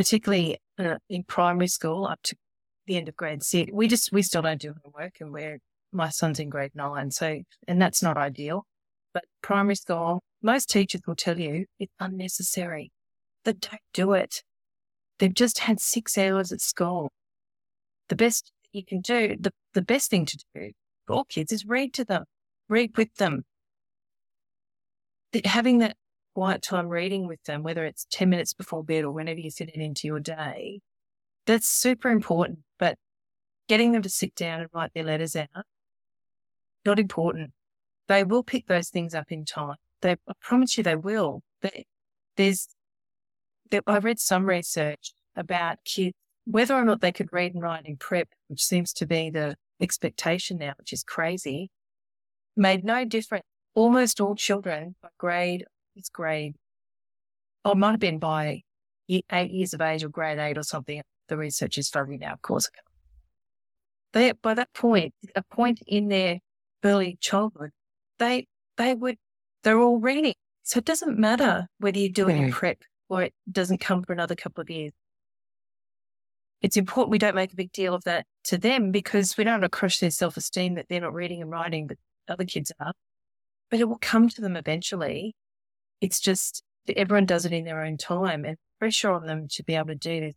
[0.00, 2.34] particularly uh, in primary school up to
[2.86, 5.58] the end of grade six, we just, we still don't do homework and we're,
[5.92, 7.10] my son's in grade nine.
[7.10, 8.64] So, and that's not ideal,
[9.12, 12.92] but primary school, most teachers will tell you it's unnecessary.
[13.44, 14.42] They don't do it.
[15.18, 17.10] They've just had six hours at school.
[18.08, 20.70] The best you can do, the, the best thing to do
[21.06, 22.24] for all kids is read to them,
[22.70, 23.42] read with them.
[25.44, 25.98] Having that
[26.40, 29.68] quiet time reading with them, whether it's 10 minutes before bed or whenever you fit
[29.68, 30.80] it into your day,
[31.44, 32.60] that's super important.
[32.78, 32.96] But
[33.68, 35.66] getting them to sit down and write their letters out,
[36.86, 37.50] not important.
[38.08, 39.74] They will pick those things up in time.
[40.00, 41.42] They, I promise you they will.
[42.38, 42.68] There's,
[43.70, 46.14] there, I read some research about kids
[46.46, 49.56] whether or not they could read and write in prep, which seems to be the
[49.78, 51.70] expectation now, which is crazy,
[52.56, 53.44] made no difference.
[53.74, 55.66] Almost all children by grade,
[56.00, 56.56] it's grade,
[57.64, 58.62] or it might have been by
[59.08, 61.02] eight years of age or grade eight or something.
[61.28, 62.68] The research is fuzzy now, of course.
[64.12, 66.40] They, by that point, a point in their
[66.82, 67.70] early childhood,
[68.18, 69.16] they, they would,
[69.62, 70.34] they're all reading.
[70.64, 72.52] So it doesn't matter whether you do it in mm.
[72.52, 74.92] prep or it doesn't come for another couple of years
[76.62, 79.54] it's important we don't make a big deal of that to them because we don't
[79.54, 81.96] want to crush their self esteem that they're not reading and writing, but
[82.28, 82.92] other kids are.
[83.70, 85.34] But it will come to them eventually.
[86.00, 86.62] It's just
[86.96, 89.94] everyone does it in their own time and pressure on them to be able to
[89.94, 90.34] do this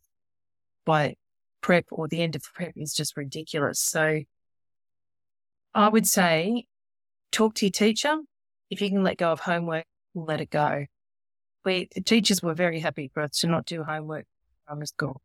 [0.85, 1.15] by
[1.61, 3.79] prep or the end of prep is just ridiculous.
[3.79, 4.21] So
[5.73, 6.65] I would say
[7.31, 8.17] talk to your teacher.
[8.69, 10.85] If you can let go of homework, let it go.
[11.65, 14.25] We, the teachers were very happy for us to not do homework
[14.67, 15.21] from school.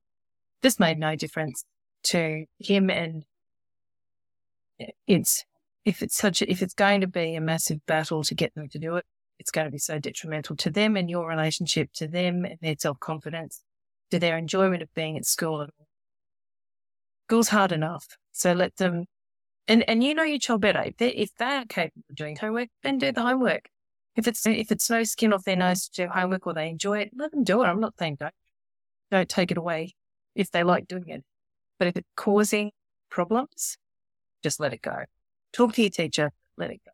[0.62, 1.64] This made no difference.
[2.05, 3.24] to him and
[5.07, 5.44] it's
[5.85, 8.68] if it's such a, if it's going to be a massive battle to get them
[8.68, 9.05] to do it,
[9.38, 12.74] it's going to be so detrimental to them and your relationship to them and their
[12.79, 13.62] self confidence,
[14.11, 15.66] to their enjoyment of being at school.
[17.29, 19.05] School's hard enough, so let them.
[19.66, 20.83] And and you know your child better.
[20.83, 23.68] If they if they are capable of doing homework, then do the homework.
[24.16, 26.98] If it's if it's no skin off their nose to do homework or they enjoy
[27.01, 27.66] it, let them do it.
[27.66, 28.35] I'm not saying don't
[29.11, 29.94] don't take it away
[30.35, 31.24] if they like doing it.
[31.79, 32.72] But if it's causing
[33.11, 33.77] problems,
[34.42, 35.05] just let it go.
[35.53, 36.92] Talk to your teacher, let it go.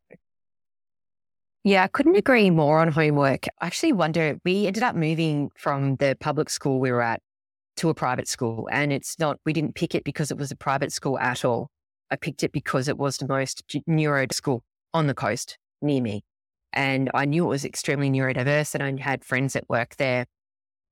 [1.66, 3.46] Yeah, I couldn't agree more on homework.
[3.61, 7.22] I actually wonder, we ended up moving from the public school we were at
[7.79, 8.68] to a private school.
[8.70, 11.70] And it's not, we didn't pick it because it was a private school at all.
[12.11, 16.22] I picked it because it was the most neuro school on the coast near me.
[16.74, 20.27] And I knew it was extremely neurodiverse and I had friends that work there.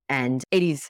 [0.09, 0.89] And it is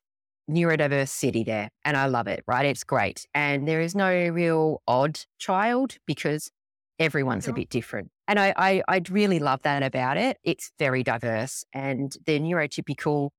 [0.48, 1.70] neurodiverse city there.
[1.84, 2.66] And I love it, right?
[2.66, 3.26] It's great.
[3.34, 6.52] And there is no real odd child because
[6.98, 8.10] everyone's a bit different.
[8.28, 10.38] And I, I, I really love that about it.
[10.44, 13.30] It's very diverse and the neurotypical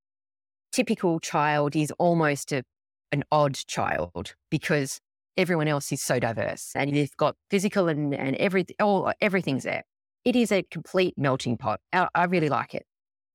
[0.71, 2.63] typical child is almost a,
[3.11, 4.99] an odd child because
[5.37, 9.83] everyone else is so diverse and you've got physical and, and everything, all, everything's there.
[10.25, 11.79] It is a complete melting pot.
[11.91, 12.85] I, I really like it.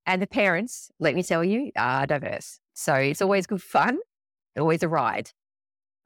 [0.04, 2.60] And the parents, let me tell you, are diverse.
[2.74, 3.98] So it's always good fun,
[4.58, 5.30] always a ride.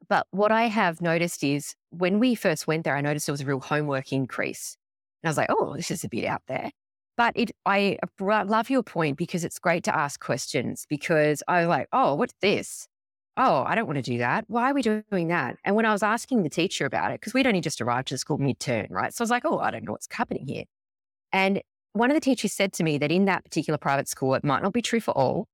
[0.09, 3.41] But what I have noticed is when we first went there, I noticed there was
[3.41, 4.77] a real homework increase.
[5.21, 6.71] And I was like, oh, this is a bit out there.
[7.15, 11.67] But it, I love your point because it's great to ask questions because I was
[11.69, 12.87] like, oh, what's this?
[13.37, 14.45] Oh, I don't want to do that.
[14.47, 15.57] Why are we doing that?
[15.63, 18.15] And when I was asking the teacher about it, because we'd only just arrived to
[18.15, 19.13] the school mid-term, right?
[19.13, 20.65] So I was like, oh, I don't know what's happening here.
[21.31, 21.61] And
[21.93, 24.63] one of the teachers said to me that in that particular private school, it might
[24.63, 25.47] not be true for all,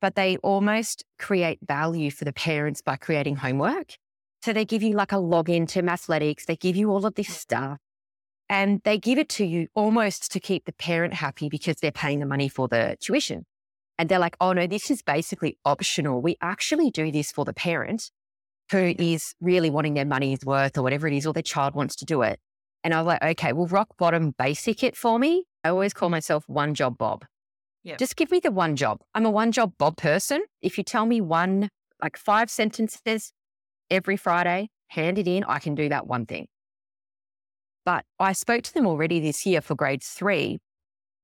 [0.00, 3.96] but they almost create value for the parents by creating homework.
[4.42, 7.28] So they give you like a login to Mathletics, they give you all of this
[7.28, 7.34] mm.
[7.34, 7.78] stuff.
[8.48, 12.18] And they give it to you almost to keep the parent happy because they're paying
[12.18, 13.44] the money for the tuition.
[13.96, 16.20] And they're like, oh no, this is basically optional.
[16.20, 18.10] We actually do this for the parent
[18.72, 21.96] who is really wanting their money's worth or whatever it is, or their child wants
[21.96, 22.40] to do it.
[22.82, 25.44] And I was like, okay, well, rock bottom basic it for me.
[25.62, 27.26] I always call myself one job Bob.
[27.84, 27.98] Yep.
[27.98, 29.00] Just give me the one job.
[29.14, 30.44] I'm a one job Bob person.
[30.62, 31.68] If you tell me one,
[32.00, 33.32] like five sentences
[33.90, 36.46] every Friday, hand it in, I can do that one thing.
[37.84, 40.58] But I spoke to them already this year for grade three.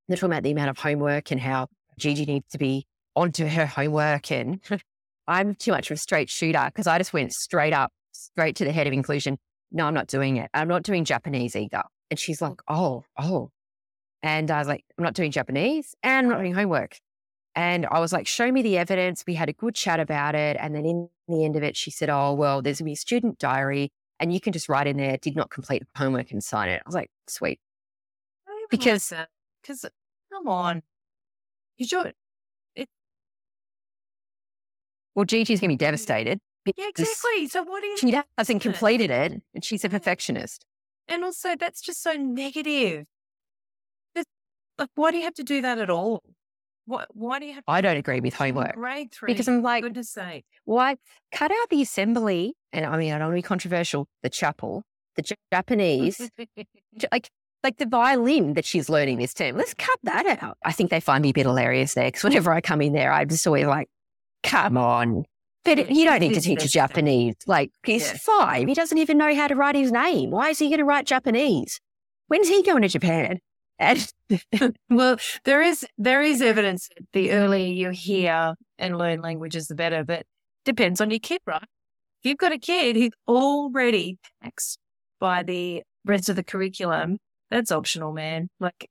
[0.09, 3.67] They're talking about the amount of homework and how Gigi needs to be onto her
[3.67, 4.31] homework.
[4.31, 4.61] And
[5.29, 8.65] I'm too much of a straight shooter because I just went straight up, straight to
[8.65, 9.39] the head of inclusion.
[9.73, 10.51] No, I'm not doing it.
[10.55, 11.83] I'm not doing Japanese either.
[12.11, 13.51] And she's like, oh, oh.
[14.23, 16.43] And I was like, I'm not doing Japanese and I'm not oh.
[16.43, 16.97] doing homework.
[17.57, 19.25] And I was like, show me the evidence.
[19.27, 20.59] We had a good chat about it.
[20.61, 22.93] And then in the end of it, she said, oh, well, there's going to be
[22.93, 23.91] a student diary
[24.21, 26.83] and you can just write in there, did not complete homework and sign it.
[26.85, 27.61] I was like, sweet.
[28.71, 29.13] Because,
[29.63, 29.85] because
[30.33, 30.83] come on,
[31.77, 32.15] you should.
[32.75, 32.89] It...
[35.15, 35.87] Well, Gigi's going to be mm.
[35.87, 36.41] devastated.
[36.77, 37.47] Yeah, exactly.
[37.49, 39.93] So what is she hasn't completed it, and she's a mm.
[39.93, 40.65] perfectionist.
[41.07, 43.05] And also, that's just so negative.
[44.17, 46.25] like, why do you have to do that at all?
[46.87, 47.65] What, why do you have?
[47.67, 48.75] I don't agree with homework.
[48.75, 50.97] Grade three, because I'm like, goodness sake, why
[51.33, 52.55] cut out the assembly?
[52.73, 54.07] And I mean, I don't want to be controversial.
[54.23, 54.85] The chapel,
[55.17, 56.31] the Japanese,
[57.13, 57.29] like
[57.65, 59.57] like the violin that she's learning this term.
[59.57, 60.57] Let's cut that out.
[60.65, 63.13] I think they find me a bit hilarious there because whenever I come in there,
[63.13, 63.89] I'm just always like,
[64.45, 65.25] come on.
[65.65, 67.35] But you don't need to teach a Japanese.
[67.49, 68.69] Like, he's five.
[68.69, 70.31] He doesn't even know how to write his name.
[70.31, 71.81] Why is he going to write Japanese?
[72.29, 73.41] When's he going to Japan?
[73.79, 74.07] And
[74.91, 79.75] well, there is there is evidence that the earlier you hear and learn languages, the
[79.75, 80.05] better.
[80.05, 80.25] But
[80.65, 81.63] depends on your kid, right?
[81.63, 84.79] If you've got a kid who's already taxed
[85.21, 87.19] by the rest of the curriculum,
[87.51, 88.49] that's optional, man.
[88.61, 88.89] Like,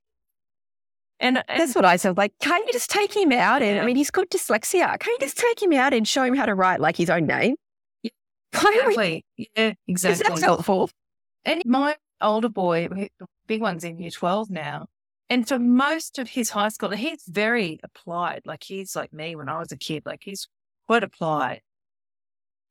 [1.19, 2.17] and, and that's what I said.
[2.17, 3.61] Like, can't you just take him out?
[3.61, 4.99] And I mean, he's got dyslexia.
[4.99, 7.25] Can't you just take him out and show him how to write like his own
[7.25, 7.55] name?
[8.03, 8.11] Yeah,
[8.53, 9.25] exactly.
[9.37, 10.25] Yeah, exactly.
[10.27, 10.89] That's helpful.
[11.45, 11.95] And my
[12.25, 14.87] older boy, the big one's in year 12 now.
[15.29, 18.41] And for most of his high school, he's very applied.
[18.45, 20.47] Like he's like me when I was a kid, like he's
[20.87, 21.61] quite applied.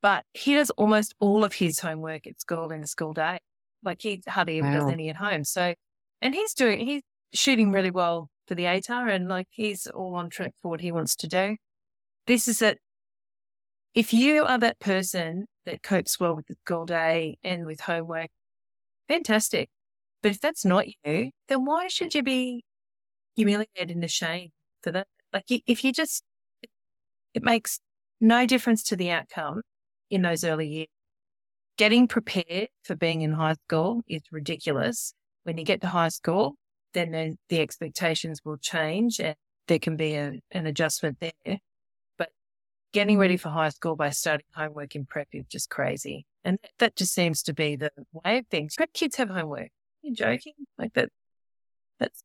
[0.02, 3.38] But he does almost all of his homework at school in a school day.
[3.82, 4.80] Like he hardly ever wow.
[4.80, 5.44] does any at home.
[5.44, 5.74] So,
[6.20, 7.02] and he's doing, he's
[7.32, 10.92] shooting really well for the ATAR and like he's all on track for what he
[10.92, 11.56] wants to do.
[12.26, 12.78] This is it.
[13.94, 18.30] if you are that person that copes well with the school day and with homework
[19.08, 19.68] fantastic.
[20.22, 22.64] But if that's not you, then why should you be
[23.36, 24.52] humiliated and ashamed
[24.82, 25.06] for that?
[25.32, 26.24] Like, if you just,
[27.34, 27.80] it makes
[28.20, 29.62] no difference to the outcome
[30.10, 30.88] in those early years.
[31.76, 35.14] getting prepared for being in high school is ridiculous.
[35.44, 36.56] When you get to high school,
[36.94, 39.34] then the, the expectations will change and
[39.68, 41.58] there can be a, an adjustment there.
[42.94, 46.26] Getting ready for high school by starting homework in prep is just crazy.
[46.44, 48.76] And that just seems to be the way of things.
[48.76, 49.70] Prep kids have homework.
[50.02, 50.52] You're joking?
[50.78, 51.08] Like that,
[51.98, 52.22] that's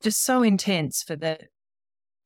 [0.00, 1.38] just so intense for the,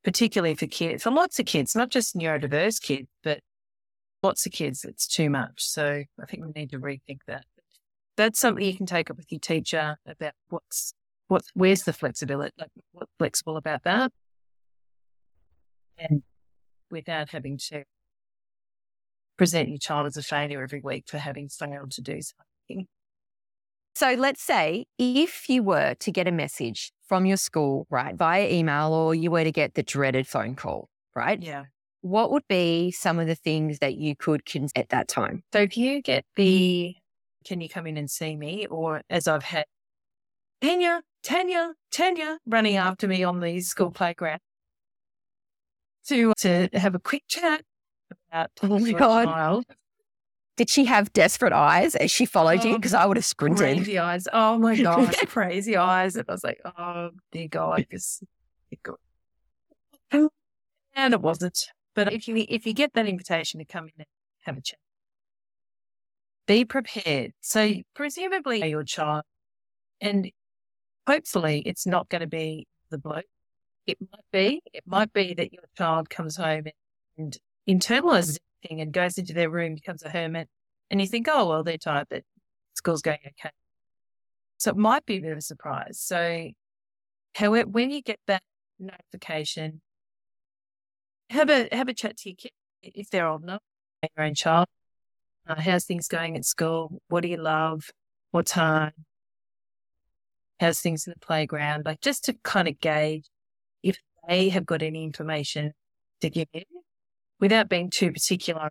[0.04, 3.40] particularly for kids, for lots of kids, not just neurodiverse kids, but
[4.22, 4.84] lots of kids.
[4.84, 5.64] It's too much.
[5.64, 7.46] So I think we need to rethink that.
[8.18, 10.92] That's something you can take up with your teacher about what's
[11.28, 14.12] what's where's the flexibility, like what's flexible about that,
[15.98, 16.22] and
[16.96, 17.84] without having to
[19.36, 22.86] present your child as a failure every week for having failed to do something.
[23.94, 28.48] So let's say if you were to get a message from your school, right, via
[28.48, 31.40] email, or you were to get the dreaded phone call, right?
[31.42, 31.64] Yeah.
[32.00, 35.42] What would be some of the things that you could consider at that time?
[35.52, 36.42] So if you get mm-hmm.
[36.42, 36.96] the,
[37.46, 38.66] can you come in and see me?
[38.66, 39.64] Or as I've had,
[40.60, 44.40] Tania, Tania, Tania running after me on the school playground
[46.08, 46.34] to, uh,
[46.68, 47.62] to have a quick chat
[48.28, 49.24] about oh my God.
[49.24, 49.64] child.
[50.56, 52.72] Did she have desperate eyes as she followed you?
[52.72, 53.58] Oh, Because I would have sprinted.
[53.58, 54.26] Crazy eyes.
[54.32, 56.16] Oh my gosh, crazy eyes.
[56.16, 58.22] And I was like, oh dear God, this
[60.96, 61.66] and it wasn't.
[61.94, 64.06] But if you if you get that invitation to come in and
[64.44, 64.78] have a chat,
[66.46, 67.32] be prepared.
[67.40, 69.24] So presumably your child,
[70.00, 70.30] and
[71.06, 73.24] hopefully it's not going to be the bloke.
[73.86, 74.62] It might be.
[74.72, 76.64] It might be that your child comes home
[77.16, 77.36] and,
[77.68, 80.48] internalizes everything and goes into their room, becomes a hermit,
[80.88, 82.22] and you think, oh well, they're tired, but
[82.74, 83.50] school's going okay.
[84.58, 85.98] So it might be a bit of a surprise.
[86.00, 86.50] So,
[87.34, 88.42] however, when you get that
[88.78, 89.80] notification,
[91.30, 93.62] have a have a chat to your kid if they're old enough,
[94.16, 94.68] your own child.
[95.48, 97.00] Uh, how's things going at school?
[97.08, 97.90] What do you love?
[98.30, 98.92] What's hard?
[100.60, 101.84] How's things in the playground?
[101.84, 103.28] Like just to kind of gauge
[104.28, 105.72] they have got any information
[106.20, 106.62] to give you
[107.40, 108.70] without being too particular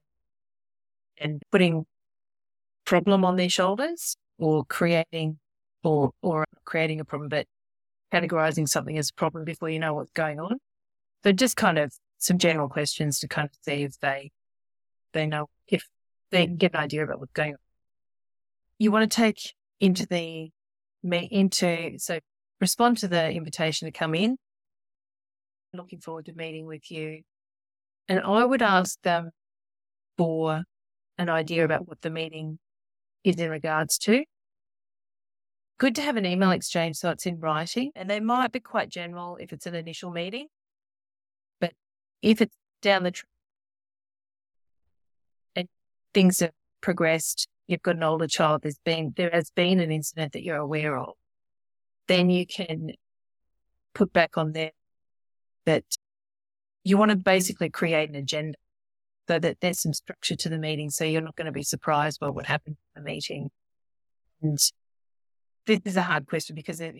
[1.17, 1.85] and putting
[2.85, 5.39] problem on their shoulders or creating
[5.83, 7.45] or or creating a problem, but
[8.13, 10.57] categorizing something as a problem before you know what's going on.
[11.23, 14.31] So just kind of some general questions to kind of see if they
[15.13, 15.85] they know if
[16.31, 17.59] they get an idea about what's going on.
[18.77, 20.51] You want to take into the
[21.03, 22.19] me into so
[22.59, 24.37] respond to the invitation to come in.
[25.75, 27.21] Looking forward to meeting with you.
[28.07, 29.31] And I would ask them
[30.17, 30.63] for
[31.17, 32.59] an idea about what the meeting
[33.23, 34.23] is in regards to.
[35.77, 38.89] Good to have an email exchange so it's in writing, and they might be quite
[38.89, 40.47] general if it's an initial meeting.
[41.59, 41.73] But
[42.21, 43.27] if it's down the track
[45.55, 45.67] and
[46.13, 50.31] things have progressed, you've got an older child, there's been there has been an incident
[50.33, 51.15] that you're aware of,
[52.07, 52.91] then you can
[53.93, 54.71] put back on there
[55.65, 55.83] that
[56.83, 58.57] you want to basically create an agenda
[59.27, 62.19] so that there's some structure to the meeting so you're not going to be surprised
[62.19, 63.49] by what happened in the meeting.
[64.41, 64.59] And
[65.65, 66.93] this is a hard question because there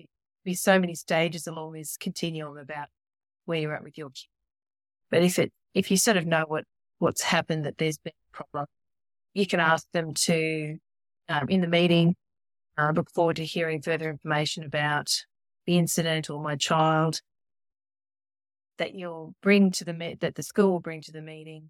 [0.43, 2.87] be so many stages along this continuum about
[3.45, 4.27] where you're at with your kid.
[5.11, 6.63] But if it if you sort of know what
[6.99, 8.65] what's happened that there's been a problem,
[9.33, 10.77] you can ask them to
[11.29, 12.15] um, in the meeting.
[12.77, 15.09] Uh, look forward to hearing further information about
[15.65, 17.21] the incident or my child
[18.77, 21.69] that you'll bring to the me- that the school will bring to the meeting.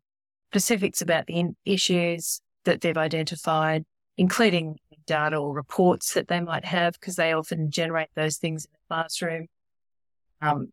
[0.51, 3.85] Specifics about the issues that they've identified,
[4.17, 8.71] including data or reports that they might have, because they often generate those things in
[8.73, 9.47] the classroom.
[10.41, 10.71] Um,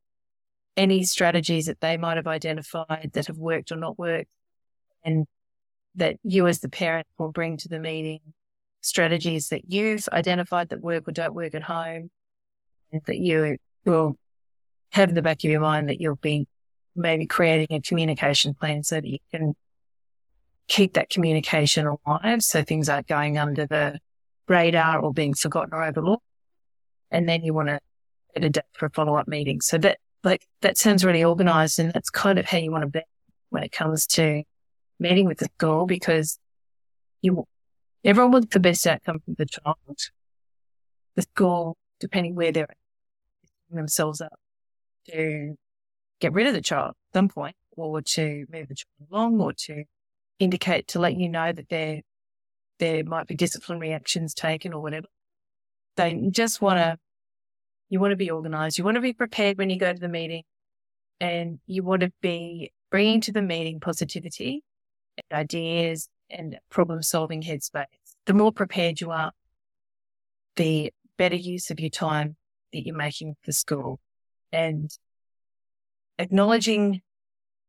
[0.76, 4.30] any strategies that they might have identified that have worked or not worked,
[5.04, 5.26] and
[5.96, 8.20] that you as the parent will bring to the meeting
[8.80, 12.10] strategies that you've identified that work or don't work at home,
[12.92, 14.16] and that you will
[14.92, 16.46] have in the back of your mind that you'll be
[16.94, 19.54] maybe creating a communication plan so that you can
[20.68, 23.98] keep that communication alive so things aren't going under the
[24.48, 26.22] radar or being forgotten or overlooked.
[27.10, 27.80] And then you want to
[28.34, 29.60] set a date for a follow up meeting.
[29.60, 32.88] So that like that sounds really organized and that's kind of how you want to
[32.88, 33.00] be
[33.50, 34.42] when it comes to
[35.00, 36.38] meeting with the school because
[37.22, 37.44] you
[38.04, 39.98] everyone wants the best outcome for the child.
[41.16, 42.68] The school, depending where they're
[43.70, 44.32] themselves up
[45.10, 45.56] to
[46.20, 49.52] get rid of the child at some point or to move the child along or
[49.52, 49.84] to
[50.38, 52.00] indicate to let you know that there
[52.78, 55.06] there might be disciplinary actions taken or whatever.
[55.96, 56.98] They just want to
[57.88, 58.78] you want to be organized.
[58.78, 60.44] You want to be prepared when you go to the meeting
[61.20, 64.64] and you want to be bringing to the meeting positivity
[65.16, 67.84] and ideas and problem solving headspace.
[68.24, 69.32] the more prepared you are,
[70.56, 72.36] the better use of your time
[72.72, 74.00] that you're making for school
[74.52, 74.90] and
[76.18, 77.00] acknowledging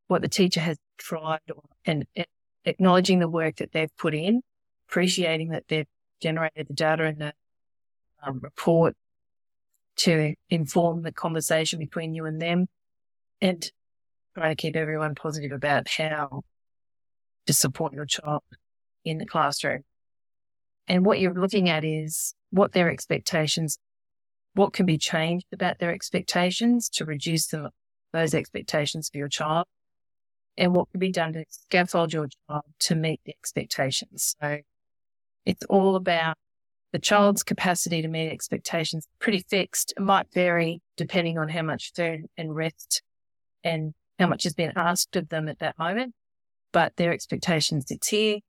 [0.08, 1.40] what the teacher has tried
[1.86, 2.28] and, and
[2.66, 4.42] acknowledging the work that they've put in,
[4.90, 5.88] appreciating that they've
[6.22, 7.34] generated the data and the
[8.26, 8.96] um, report
[9.96, 12.68] to inform the conversation between you and them
[13.42, 13.72] and
[14.36, 16.44] trying to keep everyone positive about how
[17.46, 18.42] to support your child
[19.06, 19.84] in the classroom.
[20.88, 23.78] And what you're looking at is what their expectations,
[24.54, 27.70] what can be changed about their expectations to reduce them,
[28.12, 29.66] those expectations for your child
[30.58, 34.36] and what can be done to scaffold your child to meet the expectations.
[34.40, 34.60] So
[35.46, 36.38] it's all about
[36.92, 39.94] the child's capacity to meet expectations pretty fixed.
[39.98, 43.02] It might vary depending on how much food and rest
[43.64, 46.14] and how much has been asked of them at that moment,
[46.72, 48.40] but their expectations it's here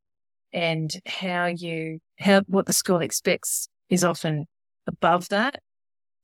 [0.52, 4.44] and how you, how, what the school expects is often
[4.86, 5.60] above that.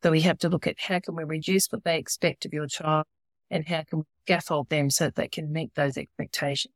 [0.02, 2.66] So we have to look at how can we reduce what they expect of your
[2.66, 3.04] child
[3.50, 6.74] and how can we scaffold them so that they can meet those expectations.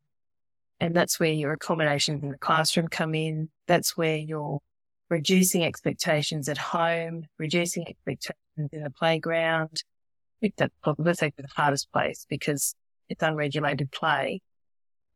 [0.81, 3.49] And that's where your accommodations in the classroom come in.
[3.67, 4.61] That's where you're
[5.09, 9.83] reducing expectations at home, reducing expectations in the playground.
[9.83, 12.75] I think that's probably the hardest place because
[13.09, 14.43] it's unregulated play,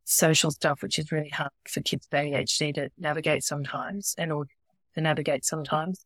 [0.04, 4.46] social stuff, which is really hard for kids with ADHD to navigate sometimes and or
[4.94, 6.04] to navigate sometimes.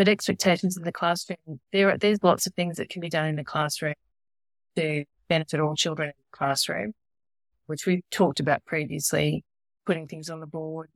[0.00, 3.26] But expectations in the classroom, there are, there's lots of things that can be done
[3.26, 3.92] in the classroom
[4.76, 6.94] to benefit all children in the classroom,
[7.66, 9.44] which we've talked about previously,
[9.84, 10.88] putting things on the board,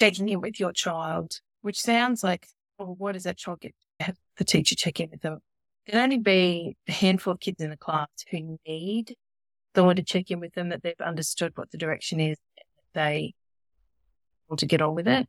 [0.00, 2.46] taking in with your child, which sounds like,
[2.78, 3.74] well, what does that child get?
[4.00, 5.40] Have the teacher check in with them.
[5.86, 9.16] There can only be a handful of kids in the class who need
[9.76, 12.38] someone to check in with them that they've understood what the direction is,
[12.94, 13.34] they
[14.48, 15.28] want to get on with it.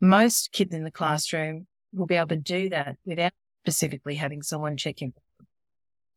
[0.00, 3.32] Most kids in the classroom will be able to do that without
[3.64, 5.12] specifically having someone check in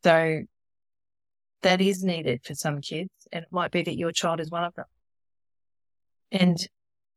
[0.04, 0.44] so
[1.64, 3.10] that is needed for some kids.
[3.32, 4.86] And it might be that your child is one of them.
[6.32, 6.58] And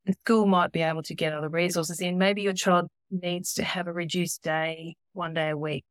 [0.06, 2.18] the school might be able to get other resources in.
[2.18, 5.84] Maybe your child needs to have a reduced day, one day a week.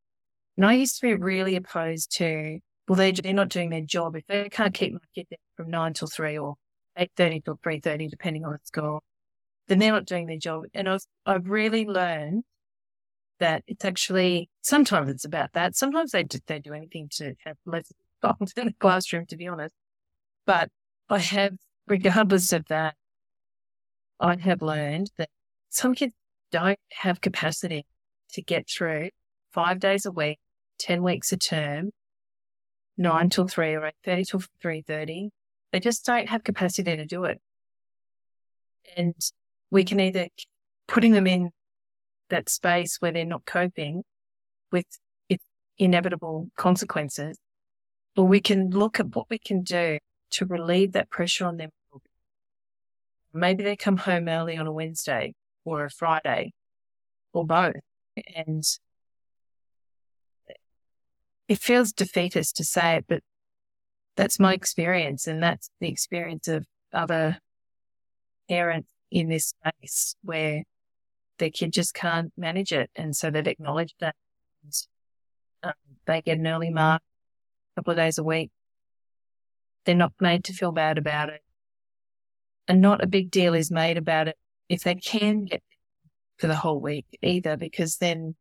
[0.57, 4.15] And I used to be really opposed to, well, they, they're not doing their job.
[4.15, 6.55] If they can't keep my kid there from nine till three or
[6.97, 9.03] 8.30 till 3.30, depending on the school,
[9.67, 10.63] then they're not doing their job.
[10.73, 12.43] And I've, I've really learned
[13.39, 15.75] that it's actually sometimes it's about that.
[15.75, 19.47] Sometimes they do, they do anything to have less involved in the classroom, to be
[19.47, 19.73] honest.
[20.45, 20.69] But
[21.09, 21.53] I have,
[21.87, 22.95] regardless of that,
[24.19, 25.29] I have learned that
[25.69, 26.13] some kids
[26.51, 27.85] don't have capacity
[28.33, 29.09] to get through
[29.51, 30.39] five days a week,
[30.77, 31.91] ten weeks a term,
[32.97, 35.29] nine till three or eight thirty till three thirty.
[35.71, 37.39] They just don't have capacity to do it.
[38.97, 39.13] And
[39.69, 40.27] we can either
[40.87, 41.51] putting them in
[42.29, 44.03] that space where they're not coping
[44.71, 44.85] with
[45.27, 45.43] its
[45.77, 47.37] inevitable consequences,
[48.15, 49.99] or we can look at what we can do
[50.31, 51.69] to relieve that pressure on them.
[53.33, 56.53] Maybe they come home early on a Wednesday or a Friday
[57.33, 57.75] or both.
[58.35, 58.63] And
[61.47, 63.21] it feels defeatist to say it, but
[64.15, 65.27] that's my experience.
[65.27, 67.39] And that's the experience of other
[68.49, 70.63] parents in this space where
[71.39, 72.91] their kid just can't manage it.
[72.95, 74.15] And so they've acknowledged that.
[75.63, 75.73] Um,
[76.05, 78.51] they get an early mark a couple of days a week.
[79.85, 81.41] They're not made to feel bad about it.
[82.67, 84.37] And not a big deal is made about it
[84.67, 85.63] if they can get
[86.37, 88.35] for the whole week either, because then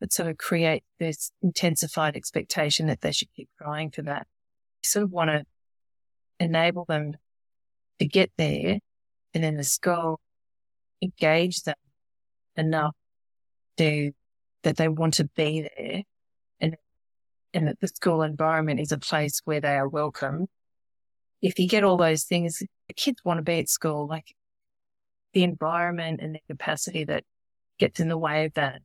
[0.00, 4.26] it sort of creates this intensified expectation that they should keep trying for that.
[4.82, 5.44] You sort of want to
[6.38, 7.14] enable them
[7.98, 8.78] to get there
[9.34, 10.20] and then the school
[11.02, 11.74] engage them
[12.56, 12.94] enough
[13.78, 14.12] to
[14.62, 16.02] that they want to be there
[16.60, 16.76] and
[17.54, 20.46] and that the school environment is a place where they are welcome.
[21.40, 24.34] If you get all those things, the kids want to be at school, like
[25.32, 27.24] the environment and the capacity that
[27.78, 28.80] gets in the way of that.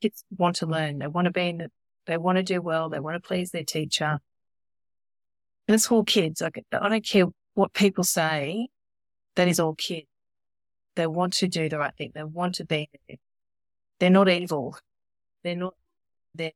[0.00, 0.98] Kids want to learn.
[0.98, 1.70] They want to be in the,
[2.06, 2.88] they want to do well.
[2.88, 4.20] They want to please their teacher.
[5.66, 6.40] And it's all kids.
[6.40, 8.68] Like, I don't care what people say.
[9.34, 10.06] That is all kids.
[10.96, 12.12] They want to do the right thing.
[12.14, 13.18] They want to be there.
[14.00, 14.76] They're not evil.
[15.44, 15.74] They're not,
[16.34, 16.52] they're,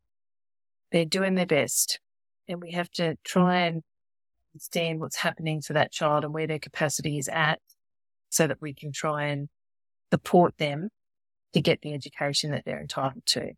[0.91, 2.01] they're doing their best.
[2.49, 3.82] And we have to try and
[4.55, 7.61] understand what's happening for that child and where their capacity is at
[8.30, 9.49] so that we can try and
[10.11, 10.88] support them
[11.53, 13.53] to get the education that they're entitled to.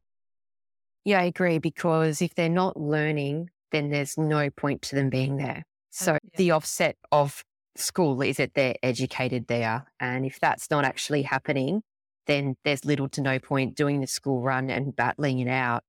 [1.05, 1.59] Yeah, I agree.
[1.59, 5.65] Because if they're not learning, then there's no point to them being there.
[5.91, 6.19] So yeah.
[6.37, 7.45] the offset of
[7.77, 9.87] school is that they're educated there.
[10.01, 11.83] And if that's not actually happening,
[12.27, 15.83] then there's little to no point doing the school run and battling it out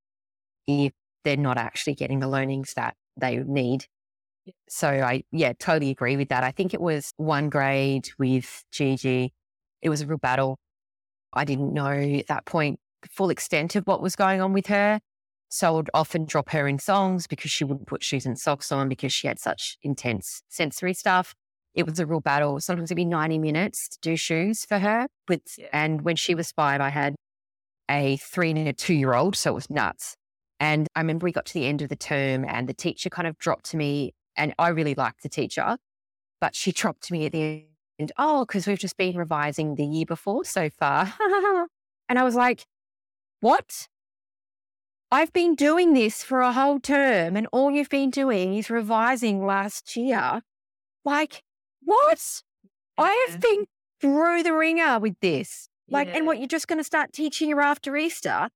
[0.67, 3.85] if they're not actually getting the learnings that they need.
[4.67, 6.43] So I, yeah, totally agree with that.
[6.43, 9.33] I think it was one grade with Gigi.
[9.81, 10.57] It was a real battle.
[11.33, 14.67] I didn't know at that point the full extent of what was going on with
[14.67, 14.99] her.
[15.49, 18.71] So I would often drop her in songs because she wouldn't put shoes and socks
[18.71, 21.35] on because she had such intense sensory stuff.
[21.73, 22.59] It was a real battle.
[22.59, 25.07] Sometimes it'd be 90 minutes to do shoes for her.
[25.27, 25.67] With, yeah.
[25.73, 27.15] And when she was five, I had
[27.89, 29.35] a three and a two year old.
[29.35, 30.15] So it was nuts.
[30.59, 33.27] And I remember we got to the end of the term and the teacher kind
[33.27, 34.13] of dropped to me.
[34.37, 35.77] And I really liked the teacher,
[36.39, 37.65] but she dropped to me at the
[37.99, 41.13] end, oh, because we've just been revising the year before so far.
[42.09, 42.65] and I was like,
[43.41, 43.87] what?
[45.11, 49.45] I've been doing this for a whole term and all you've been doing is revising
[49.45, 50.41] last year.
[51.05, 51.43] Like,
[51.85, 52.41] what?
[52.97, 53.65] I have been
[53.99, 55.67] through the ringer with this.
[55.89, 56.17] Like, yeah.
[56.17, 58.49] and what you're just going to start teaching her after Easter?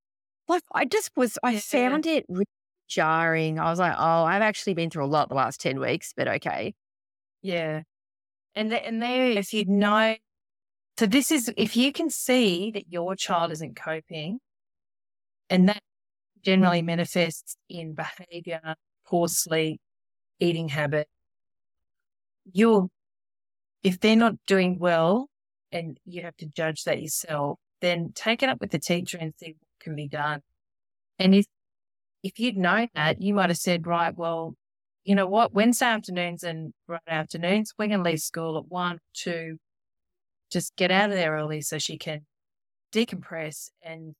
[0.48, 1.60] Like, I just was, I yeah.
[1.60, 2.46] found it really
[2.88, 3.60] jarring.
[3.60, 6.28] I was like, oh, I've actually been through a lot the last 10 weeks, but
[6.28, 6.74] okay.
[7.42, 7.82] Yeah.
[8.56, 10.16] And, the, and there, if you know,
[10.98, 14.40] so this is, if you can see that your child isn't coping
[15.50, 15.82] and that
[16.44, 18.76] generally manifests in behavior,
[19.06, 19.80] poor sleep,
[20.40, 21.08] eating habit.
[22.52, 22.88] You're,
[23.88, 25.30] if they're not doing well
[25.72, 29.34] and you have to judge that yourself, then take it up with the teacher and
[29.38, 30.42] see what can be done.
[31.18, 31.46] And if,
[32.22, 34.56] if you'd known that, you might have said, right, well,
[35.06, 39.00] you know what, Wednesday afternoons and Friday afternoons, we're going to leave school at one,
[39.14, 39.58] two,
[40.52, 42.26] just get out of there early so she can
[42.94, 44.16] decompress and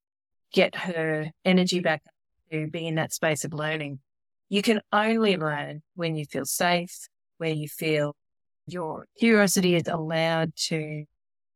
[0.54, 2.04] get her energy back
[2.52, 4.00] to be in that space of learning.
[4.48, 8.16] You can only learn when you feel safe, where you feel
[8.68, 11.06] your curiosity is allowed to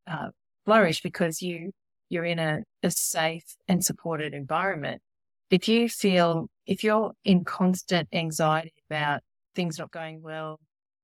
[0.07, 0.30] uh,
[0.66, 1.72] flourish because you
[2.09, 5.01] you're in a, a safe and supported environment.
[5.49, 9.22] If you feel if you're in constant anxiety about
[9.55, 10.59] things not going well,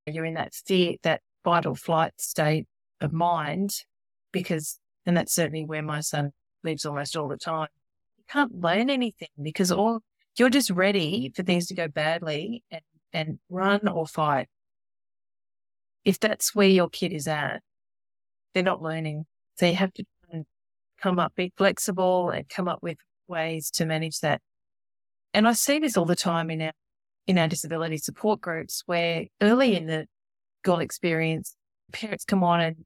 [0.05, 2.66] you're in that fear, that fight or flight state
[3.01, 3.72] of mind,
[4.32, 6.32] because and that's certainly where my son
[6.64, 7.68] lives almost all the time.
[8.18, 9.99] You can't learn anything because all
[10.38, 12.82] you're just ready for things to go badly and,
[13.14, 14.47] and run or fight.
[16.08, 17.62] If that's where your kid is at,
[18.53, 19.26] they're not learning.
[19.58, 20.05] So you have to
[21.01, 22.95] come up, be flexible and come up with
[23.28, 24.39] ways to manage that.
[25.34, 26.72] And I see this all the time in our,
[27.28, 30.05] in our disability support groups where early in the
[30.64, 31.58] school experience,
[31.91, 32.86] parents come on and,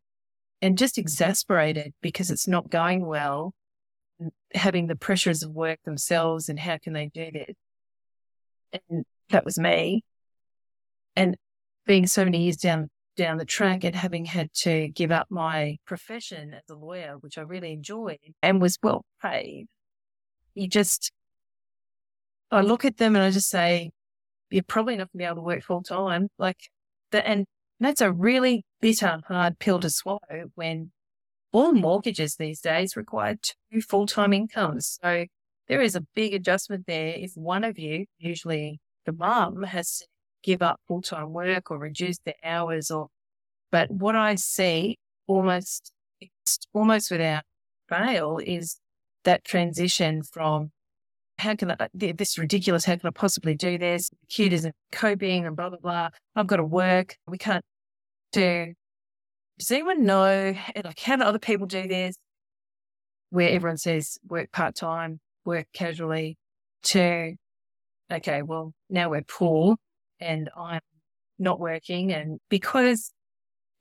[0.60, 3.54] and just exasperated because it's not going well
[4.56, 7.56] having the pressures of work themselves and how can they do this?
[8.90, 10.04] And that was me.
[11.16, 11.38] And
[11.86, 12.90] being so many years down
[13.22, 17.38] down the track and having had to give up my profession as a lawyer, which
[17.38, 19.68] I really enjoyed and was well paid,
[20.56, 21.12] you just
[22.50, 23.92] I look at them and I just say,
[24.50, 26.30] You're probably not gonna be able to work full time.
[26.40, 26.58] Like
[27.12, 27.46] that and
[27.80, 30.92] that's a really bitter, hard pill to swallow when
[31.52, 33.36] all mortgages these days require
[33.72, 34.98] two full time incomes.
[35.02, 35.26] So
[35.68, 37.14] there is a big adjustment there.
[37.16, 40.06] If one of you, usually the mum, has to
[40.44, 43.08] give up full time work or reduce their hours or,
[43.72, 45.92] but what I see almost,
[46.74, 47.44] almost without
[47.90, 48.80] fail is
[49.24, 50.72] that transition from
[51.38, 54.10] how can I, this ridiculous, how can I possibly do this?
[54.10, 56.10] The kid isn't coping and blah, blah, blah.
[56.36, 57.18] I've got to work.
[57.28, 57.66] We can't
[58.32, 58.74] do
[59.62, 62.16] does anyone know, like, how do other people do this?
[63.30, 66.40] Where everyone says work part time, work casually,
[66.86, 67.36] to,
[68.12, 69.76] okay, well, now we're poor
[70.22, 70.82] and I'm
[71.40, 72.14] not working.
[72.14, 73.12] And because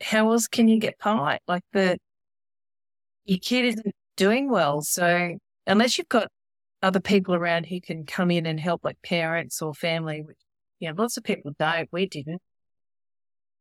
[0.02, 1.38] how else can you get by?
[1.46, 1.98] Like, the,
[3.24, 4.82] your kid isn't doing well.
[4.82, 5.36] So,
[5.66, 6.28] unless you've got
[6.82, 10.38] other people around who can come in and help, like parents or family, which,
[10.80, 12.40] you know, lots of people don't, we didn't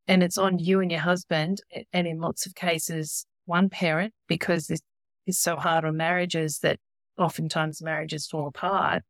[0.09, 1.61] and it's on you and your husband,
[1.93, 4.79] and in lots of cases, one parent, because this
[5.27, 6.79] is so hard on marriages that
[7.15, 9.03] oftentimes marriages fall apart.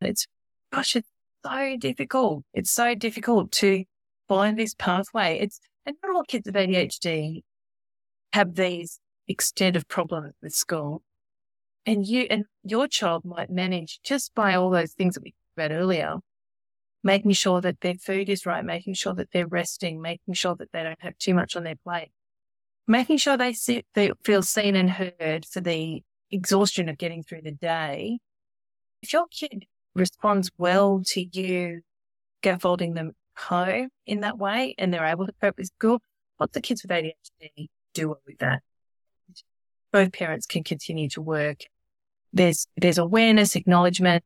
[0.00, 0.26] It's,
[0.72, 1.06] gosh, it's
[1.46, 2.44] so difficult.
[2.52, 3.84] It's so difficult to
[4.28, 5.38] find this pathway.
[5.38, 7.42] It's, and not all kids with ADHD
[8.32, 11.02] have these extent of problems with school.
[11.84, 15.72] And you and your child might manage just by all those things that we about
[15.72, 16.16] earlier,
[17.02, 20.70] making sure that their food is right, making sure that they're resting, making sure that
[20.72, 22.10] they don't have too much on their plate,
[22.86, 23.54] making sure they,
[23.94, 28.18] they feel seen and heard for the exhaustion of getting through the day.
[29.02, 29.66] If your kid
[29.96, 31.80] responds well to you
[32.40, 36.00] scaffolding them home in that way and they're able to cope with school,
[36.36, 38.62] what the kids with ADHD do with that.
[39.92, 41.60] Both parents can continue to work.
[42.32, 44.22] There's, there's awareness, acknowledgement,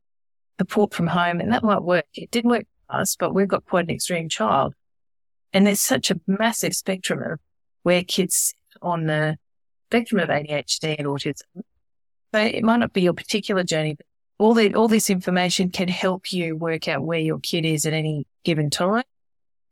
[0.59, 2.07] support from home, and that might work.
[2.15, 4.75] It did work for us, but we've got quite an extreme child.
[5.53, 7.39] And there's such a massive spectrum of
[7.83, 9.37] where kids on the
[9.89, 11.63] spectrum of ADHD and autism.
[12.33, 14.07] So it might not be your particular journey, but
[14.41, 17.93] all the, all this information can help you work out where your kid is at
[17.93, 19.05] any given time.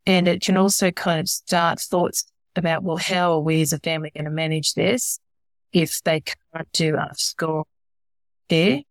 [0.05, 3.79] And it can also kind of start thoughts about, well, how are we as a
[3.79, 5.19] family going to manage this
[5.73, 7.67] if they can't do after school
[8.47, 8.81] care,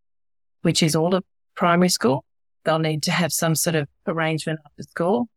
[0.63, 1.23] which is all of
[1.55, 2.25] primary school.
[2.65, 5.29] They'll need to have some sort of arrangement after school.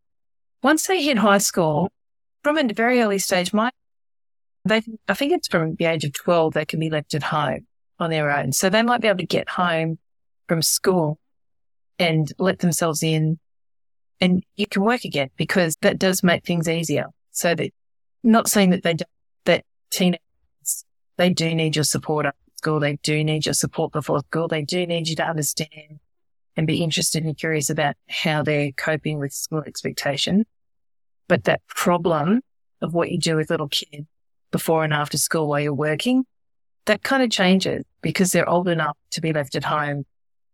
[0.64, 1.92] Once they hit high school,
[2.44, 3.70] from a very early stage, my
[4.66, 7.68] they, I think it's from the age of 12, they can be left at home
[8.00, 8.54] on their own.
[8.54, 10.00] So they might be able to get home
[10.48, 11.20] from school
[12.00, 13.40] and let themselves in
[14.22, 17.08] and you can work again because that does make things easier.
[17.32, 17.72] So that
[18.24, 19.10] not saying that they don't,
[19.46, 20.86] that teenagers,
[21.18, 22.80] they do need your support at school.
[22.80, 24.48] They do need your support before school.
[24.48, 26.00] They do need you to understand
[26.56, 30.46] and be interested and curious about how they're coping with school expectation.
[31.28, 32.42] But that problem
[32.82, 34.06] of what you do with little kids
[34.52, 36.26] before and after school while you're working,
[36.86, 40.06] that kind of changes because they're old enough to be left at home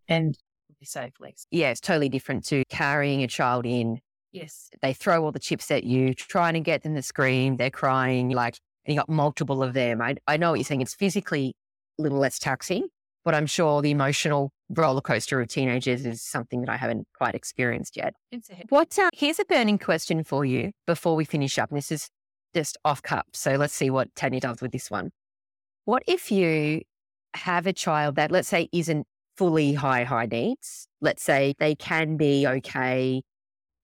[0.07, 0.37] and
[0.83, 1.35] safely.
[1.51, 3.99] Yeah, it's totally different to carrying a child in.
[4.31, 4.69] Yes.
[4.81, 7.57] They throw all the chips at you, trying to get them to scream.
[7.57, 10.01] They're crying, like, and you got multiple of them.
[10.01, 10.81] I, I know what you're saying.
[10.81, 11.55] It's physically
[11.97, 12.87] a little less taxing,
[13.25, 17.35] but I'm sure the emotional roller coaster of teenagers is something that I haven't quite
[17.35, 18.13] experienced yet.
[18.69, 18.97] What?
[18.99, 21.69] Uh, here's a burning question for you before we finish up.
[21.69, 22.09] And this is
[22.53, 23.27] just off cup.
[23.33, 25.11] So let's see what Tania does with this one.
[25.85, 26.81] What if you
[27.33, 29.07] have a child that, let's say, isn't
[29.37, 30.87] fully high, high needs.
[30.99, 33.21] Let's say they can be okay.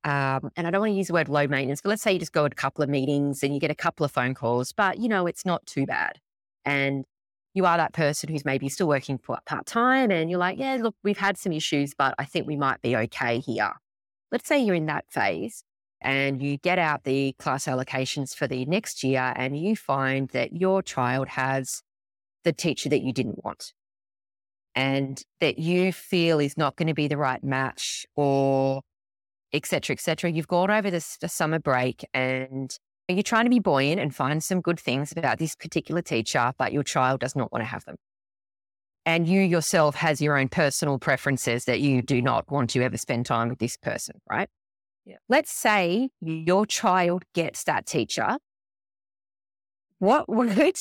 [0.04, 2.20] Um, and I don't want to use the word low maintenance, but let's say you
[2.20, 4.74] just go to a couple of meetings and you get a couple of phone calls,
[4.74, 6.20] but you know, it's not too bad.
[6.66, 7.06] And
[7.54, 10.96] you are that person who's maybe still working part time and you're like, yeah, look,
[11.04, 13.74] we've had some issues, but I think we might be okay here.
[14.32, 15.64] Let's say you're in that phase
[16.02, 20.54] and you get out the class allocations for the next year and you find that
[20.54, 21.84] your child has
[22.44, 23.74] the teacher that you didn't want
[24.76, 28.82] and that you feel is not going to be the right match or
[29.52, 30.32] et cetera, et cetera.
[30.32, 32.76] You've gone over this the summer break and
[33.08, 36.74] you're trying to be buoyant and find some good things about this particular teacher, but
[36.74, 37.98] your child does not want to have them.
[39.06, 42.98] And you yourself has your own personal preferences that you do not want to ever
[42.98, 44.50] spend time with this person, right?
[45.06, 45.18] Yeah.
[45.28, 48.38] Let's say your child gets that teacher.
[50.00, 50.78] What would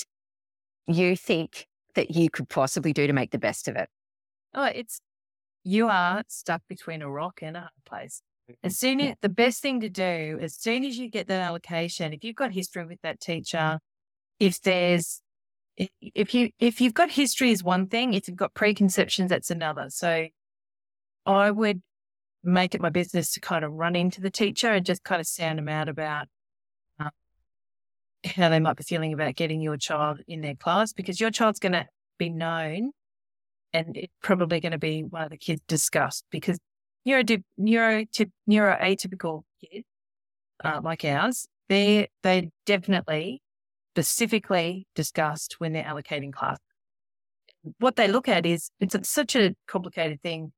[0.87, 3.89] you think that you could possibly do to make the best of it?
[4.55, 5.01] Oh, it's
[5.65, 8.23] you are stuck between a rock and a hard place.
[8.63, 12.13] As soon as the best thing to do, as soon as you get that allocation,
[12.13, 13.79] if you've got history with that teacher,
[14.41, 15.23] if there's
[15.77, 19.87] if you if you've got history is one thing, if you've got preconceptions, that's another.
[19.89, 20.27] So
[21.25, 21.83] I would
[22.43, 25.27] make it my business to kind of run into the teacher and just kind of
[25.27, 26.27] sound them out about
[28.25, 31.59] how they might be feeling about getting your child in their class because your child's
[31.59, 31.87] going to
[32.19, 32.93] be known
[33.73, 36.59] and it's probably going to be one of the kids discussed because
[37.05, 37.23] neuro,
[37.57, 38.05] neuro,
[38.47, 39.87] neuro atypical kids
[40.65, 43.43] uh, like ours, they they definitely
[43.95, 46.59] specifically discussed when they're allocating class.
[47.79, 50.53] What they look at is it's such a complicated thing.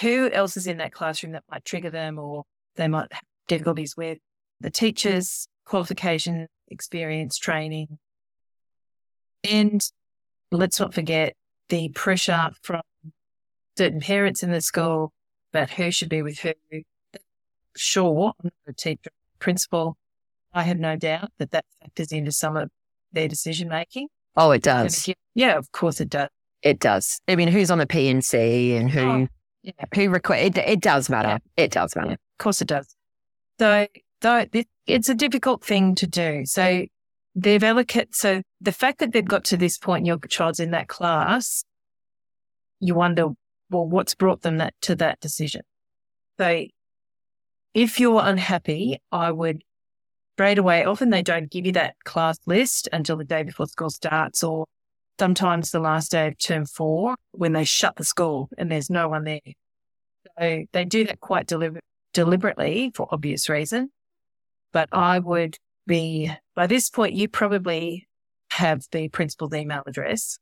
[0.00, 2.44] Who else is in that classroom that might trigger them or
[2.74, 4.18] they might have difficulties with?
[4.60, 7.98] The teachers, qualification, experience, training.
[9.44, 9.82] And
[10.50, 11.34] let's not forget
[11.68, 12.80] the pressure from
[13.76, 15.12] certain parents in the school
[15.52, 16.52] about who should be with who.
[17.76, 19.98] Sure, I'm not a teacher, principal.
[20.54, 22.70] I have no doubt that that factors into some of
[23.12, 24.08] their decision making.
[24.34, 25.10] Oh, it does.
[25.34, 26.30] Yeah, of course it does.
[26.62, 27.20] It does.
[27.28, 29.28] I mean, who's on the P&C and who oh,
[29.62, 29.72] yeah.
[29.94, 31.38] who request it, it does matter.
[31.56, 31.64] Yeah.
[31.64, 32.08] It does matter.
[32.08, 32.96] Yeah, of course it does.
[33.58, 33.86] So
[34.26, 36.42] though it's a difficult thing to do.
[36.44, 36.84] So
[37.34, 40.88] they've allocated, so the fact that they've got to this point, your child's in that
[40.88, 41.64] class,
[42.80, 43.28] you wonder,
[43.70, 45.62] well, what's brought them that to that decision?
[46.38, 46.64] So
[47.72, 49.62] if you're unhappy, I would
[50.34, 53.90] straight away, often they don't give you that class list until the day before school
[53.90, 54.66] starts or
[55.18, 59.08] sometimes the last day of term four when they shut the school and there's no
[59.08, 59.40] one there.
[60.38, 61.78] So they do that quite deliber-
[62.12, 63.90] deliberately for obvious reason.
[64.76, 65.56] But I would
[65.86, 68.06] be, by this point, you probably
[68.50, 70.38] have the principal's email address.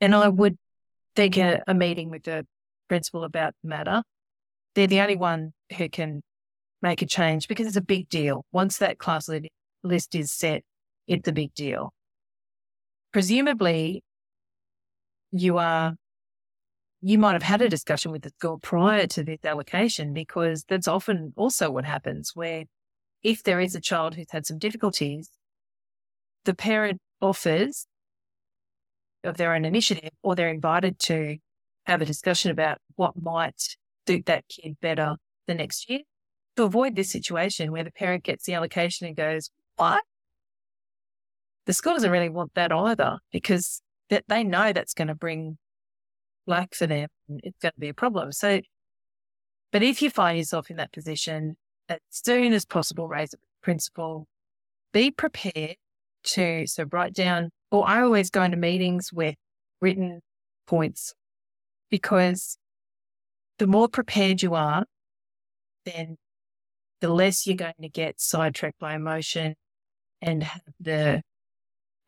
[0.00, 0.36] And I mm-hmm.
[0.38, 0.56] would
[1.14, 2.44] think a, a meeting with the
[2.88, 4.02] principal about the matter.
[4.74, 6.22] They're the only one who can
[6.82, 8.44] make a change because it's a big deal.
[8.50, 9.30] Once that class
[9.84, 10.62] list is set,
[11.06, 11.92] it's a big deal.
[13.12, 14.02] Presumably,
[15.30, 15.94] you are
[17.00, 20.88] you might have had a discussion with the school prior to this allocation because that's
[20.88, 22.64] often also what happens where
[23.22, 25.30] if there is a child who's had some difficulties,
[26.44, 27.86] the parent offers
[29.24, 31.36] of their own initiative or they're invited to
[31.86, 36.00] have a discussion about what might suit that kid better the next year
[36.56, 40.02] to avoid this situation where the parent gets the allocation and goes, what?
[41.66, 45.58] The school doesn't really want that either because that they know that's going to bring
[46.46, 47.08] lack for them.
[47.28, 48.32] It's going to be a problem.
[48.32, 48.60] So,
[49.72, 51.56] but if you find yourself in that position,
[51.88, 54.26] as soon as possible, raise a principal,
[54.92, 55.76] be prepared
[56.24, 59.36] to, so write down, or I always go into meetings with
[59.80, 60.20] written
[60.66, 61.14] points
[61.90, 62.58] because
[63.58, 64.84] the more prepared you are,
[65.84, 66.16] then
[67.00, 69.54] the less you're going to get sidetracked by emotion
[70.20, 71.22] and have the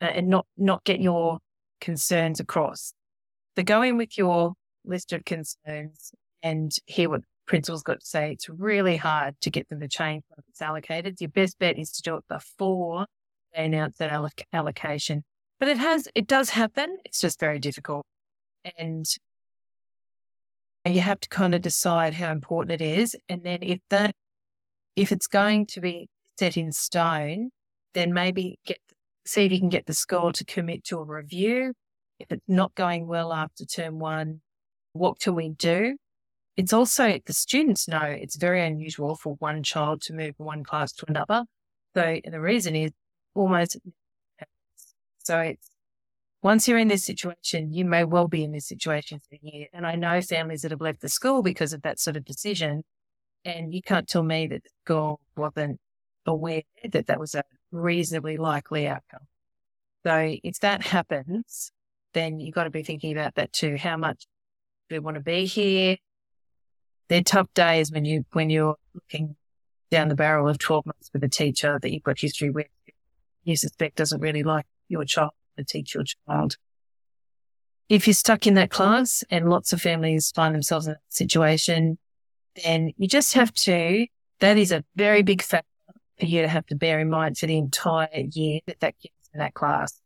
[0.01, 1.39] uh, and not not get your
[1.79, 2.93] concerns across.
[3.55, 4.53] So go in with your
[4.85, 6.11] list of concerns
[6.41, 8.31] and hear what principal's got to say.
[8.31, 11.19] It's really hard to get them to change what it's allocated.
[11.19, 13.07] Your best bet is to do it before
[13.53, 15.23] they announce that alloc- allocation.
[15.59, 16.97] But it has, it does happen.
[17.03, 18.05] It's just very difficult.
[18.77, 19.05] And
[20.85, 23.15] you have to kind of decide how important it is.
[23.27, 24.15] And then if that,
[24.95, 27.49] if it's going to be set in stone,
[27.93, 28.77] then maybe get,
[29.25, 31.73] see if you can get the school to commit to a review.
[32.19, 34.41] If it's not going well after term one,
[34.93, 35.97] what can we do?
[36.59, 40.65] It's also, the students know it's very unusual for one child to move from one
[40.65, 41.45] class to another.
[41.95, 42.91] So the reason is
[43.33, 43.77] almost,
[45.19, 45.69] so it's
[46.43, 49.67] once you're in this situation, you may well be in this situation for a year.
[49.71, 52.83] And I know families that have left the school because of that sort of decision.
[53.45, 55.79] And you can't tell me that the school wasn't
[56.25, 59.27] aware that that was a reasonably likely outcome.
[60.05, 61.71] So if that happens,
[62.13, 63.77] then you've got to be thinking about that too.
[63.77, 64.27] How much
[64.89, 65.95] do we want to be here?
[67.09, 69.35] They're tough days when you, when you're looking
[69.91, 72.67] down the barrel of 12 months with a teacher that you've got history with,
[73.43, 76.57] you suspect doesn't really like your child to teach your child.
[77.89, 81.97] If you're stuck in that class and lots of families find themselves in that situation,
[82.63, 84.05] then you just have to,
[84.39, 85.65] that is a very big factor
[86.19, 89.29] for you to have to bear in mind for the entire year that that kid's
[89.33, 89.99] in that class.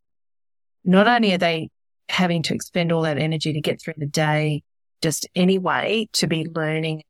[0.84, 1.68] Not only are they
[2.08, 4.62] having to expend all that energy to get through the day,
[5.04, 7.02] just any way to be learning,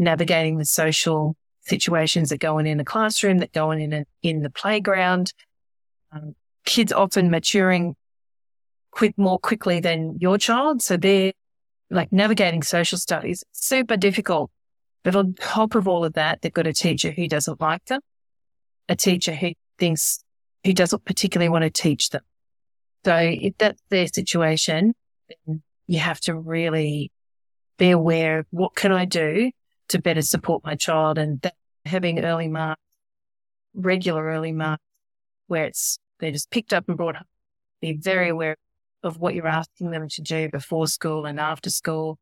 [0.00, 4.04] navigating the social situations that go on in the classroom, that go on in, a,
[4.20, 5.32] in the playground,
[6.10, 7.94] um, kids often maturing
[8.90, 10.82] quick more quickly than your child.
[10.82, 11.32] So they're
[11.88, 14.50] like navigating social studies, super difficult.
[15.04, 18.00] But on top of all of that, they've got a teacher who doesn't like them,
[18.88, 20.24] a teacher who thinks,
[20.64, 22.22] who doesn't particularly want to teach them.
[23.04, 24.94] So if that's their situation,
[25.86, 27.12] you have to really
[27.80, 29.50] be aware of what can I do
[29.88, 31.54] to better support my child and that
[31.86, 32.82] having early marks,
[33.74, 34.84] regular early marks
[35.46, 37.24] where it's they're just picked up and brought home.
[37.80, 38.32] Be very mm.
[38.32, 38.56] aware
[39.02, 42.18] of what you're asking them to do before school and after school,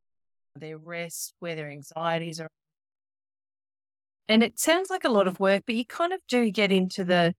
[0.55, 2.49] their rest, where their anxieties are.
[4.29, 7.03] And it sounds like a lot of work, but you kind of do get into
[7.03, 7.35] the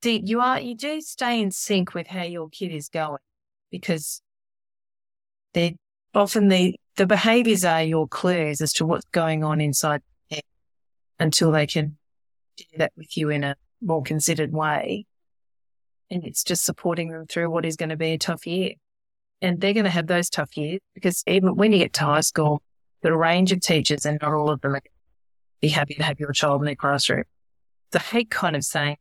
[0.00, 0.22] deep.
[0.24, 3.18] You are, you do stay in sync with how your kid is going
[3.70, 4.22] because
[5.52, 5.72] they're
[6.16, 10.02] often the, the behaviors are your clues as to what's going on inside
[11.18, 11.96] until they can
[12.56, 15.06] do that with you in a more considered way
[16.10, 18.72] and it's just supporting them through what is going to be a tough year.
[19.42, 22.20] And they're going to have those tough years because even when you get to high
[22.20, 22.62] school,
[23.02, 24.82] the range of teachers and not all of them are
[25.60, 27.24] be happy to have your child in their classroom.
[27.90, 28.96] The hate kind of saying,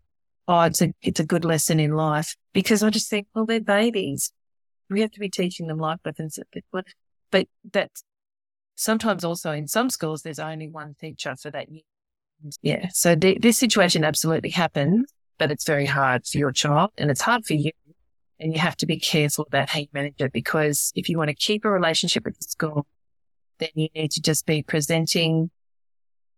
[0.47, 3.59] Oh, it's a, it's a good lesson in life because I just think, well, they're
[3.59, 4.31] babies.
[4.91, 6.37] We have to be teaching them life lessons.
[6.71, 6.85] But,
[7.35, 8.03] but that's
[8.75, 11.83] sometimes also in some schools, there's only one teacher for that year.
[12.61, 12.89] Yeah.
[12.93, 15.05] So th- this situation absolutely happens
[15.37, 17.71] but it's very hard for your child and it's hard for you.
[18.39, 21.29] And you have to be careful about how you manage it because if you want
[21.29, 22.85] to keep a relationship with the school,
[23.59, 25.51] then you need to just be presenting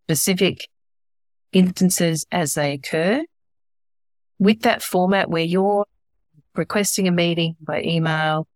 [0.05, 0.67] specific
[1.51, 3.25] instances as they occur
[4.37, 5.87] with that format where you're
[6.55, 8.47] requesting a meeting by email,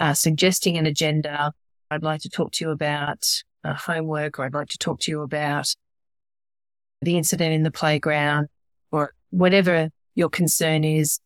[0.00, 1.52] uh, suggesting an agenda.
[1.90, 3.26] I'd like to talk to you about
[3.64, 5.74] uh, homework or I'd like to talk to you about
[7.00, 8.48] the incident in the playground
[8.90, 11.20] or whatever your concern is,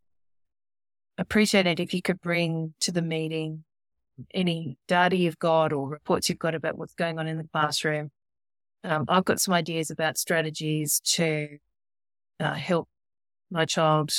[1.18, 3.64] appreciate it if you could bring to the meeting
[4.34, 8.10] any data you've got or reports you've got about what's going on in the classroom.
[8.84, 11.58] Um, I've got some ideas about strategies to
[12.40, 12.88] uh, help
[13.50, 14.12] my child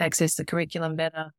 [0.00, 1.32] access the curriculum better.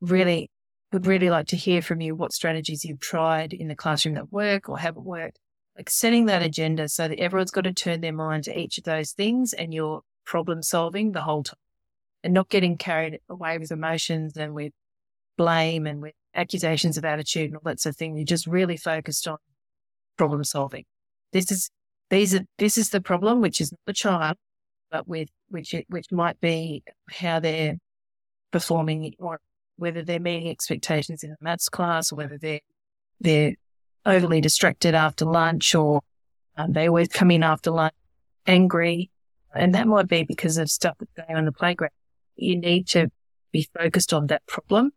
[0.00, 0.50] Really
[0.92, 4.32] would really like to hear from you what strategies you've tried in the classroom that
[4.32, 5.38] work or haven't worked.
[5.76, 8.84] Like setting that agenda so that everyone's got to turn their mind to each of
[8.84, 11.56] those things and you're problem solving the whole time
[12.22, 14.72] and not getting carried away with emotions and with
[15.36, 18.16] blame and with accusations of attitude and all that sort of thing.
[18.16, 19.38] You're just really focused on
[20.16, 20.84] problem solving.
[21.32, 21.70] This is
[22.10, 24.36] these are this is the problem, which is not the child,
[24.90, 27.76] but with which which might be how they're
[28.52, 29.40] performing or
[29.76, 32.60] whether they're meeting expectations in a maths class or whether they're
[33.20, 33.54] they're
[34.04, 36.02] overly distracted after lunch or
[36.56, 37.94] um, they always come in after lunch
[38.46, 39.10] angry.
[39.54, 41.92] And that might be because of stuff that's going on in the playground.
[42.36, 43.10] You need to
[43.52, 44.92] be focused on that problem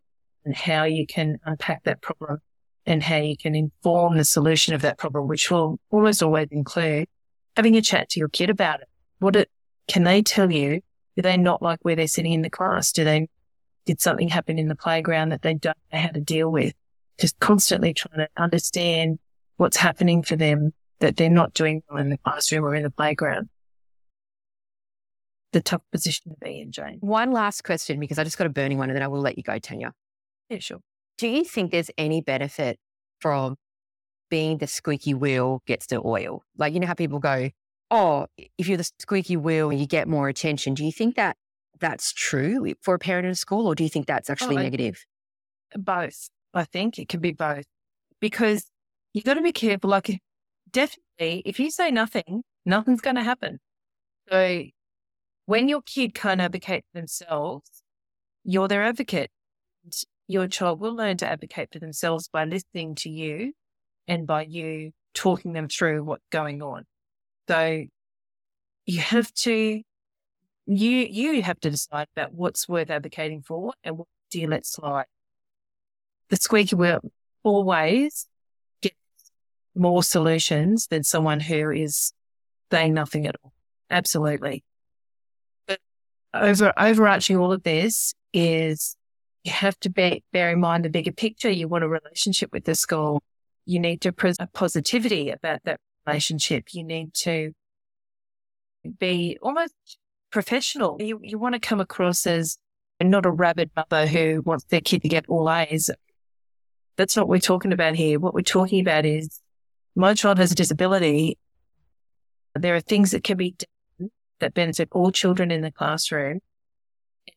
[0.45, 2.39] and how you can unpack that problem
[2.85, 7.07] and how you can inform the solution of that problem, which will almost always include
[7.55, 8.87] having a chat to your kid about it.
[9.19, 9.49] What it,
[9.87, 10.81] can they tell you?
[11.15, 12.91] Do they not like where they're sitting in the class?
[12.91, 13.27] Do they,
[13.85, 16.73] did something happen in the playground that they don't know how to deal with?
[17.19, 19.19] Just constantly trying to understand
[19.57, 22.89] what's happening for them that they're not doing well in the classroom or in the
[22.89, 23.49] playground.
[25.53, 26.97] The tough position to be in, Jane.
[26.99, 29.37] One last question, because I just got a burning one and then I will let
[29.37, 29.93] you go, Tania.
[30.49, 30.79] Yeah, sure.
[31.17, 32.77] Do you think there's any benefit
[33.19, 33.55] from
[34.29, 36.43] being the squeaky wheel gets the oil?
[36.57, 37.51] Like, you know how people go,
[37.89, 38.27] oh,
[38.57, 40.73] if you're the squeaky wheel, you get more attention.
[40.73, 41.37] Do you think that
[41.79, 44.57] that's true for a parent in a school, or do you think that's oh, actually
[44.57, 45.05] oh, negative?
[45.75, 46.29] Both.
[46.53, 47.65] I think it can be both
[48.21, 48.65] because
[49.13, 49.89] you've got to be careful.
[49.89, 50.19] Like,
[50.71, 53.59] definitely, if you say nothing, nothing's going to happen.
[54.29, 54.63] So,
[55.45, 57.69] when your kid can't advocate for themselves,
[58.43, 59.29] you're their advocate
[59.83, 59.93] and
[60.27, 63.53] your child will learn to advocate for themselves by listening to you
[64.07, 66.85] and by you talking them through what's going on.
[67.47, 67.85] So
[68.85, 69.81] you have to,
[70.65, 74.65] you, you have to decide about what's worth advocating for and what do you let
[74.65, 75.05] slide.
[76.29, 76.99] The squeaky wheel
[77.43, 78.27] always
[78.81, 78.95] gets
[79.75, 82.13] more solutions than someone who is
[82.71, 83.53] saying nothing at all.
[83.91, 84.63] Absolutely.
[85.67, 85.79] But
[86.33, 88.97] over, overarching all of this is
[89.43, 91.51] you have to be, bear in mind the bigger picture.
[91.51, 93.21] You want a relationship with the school.
[93.65, 96.73] You need to present positivity about that relationship.
[96.73, 97.53] You need to
[98.99, 99.73] be almost
[100.35, 100.97] professional.
[100.99, 102.57] You, you want to come across as
[103.01, 105.89] not a rabid mother who wants their kid to get all A's.
[106.97, 108.19] That's not what we're talking about here.
[108.19, 109.39] What we're talking about is
[109.95, 111.37] my child has a disability.
[112.53, 113.55] There are things that can be
[113.97, 114.09] done
[114.39, 116.41] that benefit all children in the classroom.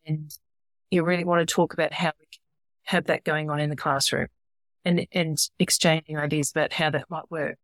[0.05, 0.37] And
[0.91, 2.41] you really want to talk about how we can
[2.83, 4.27] have that going on in the classroom
[4.85, 7.59] and, and exchanging ideas about how that might work.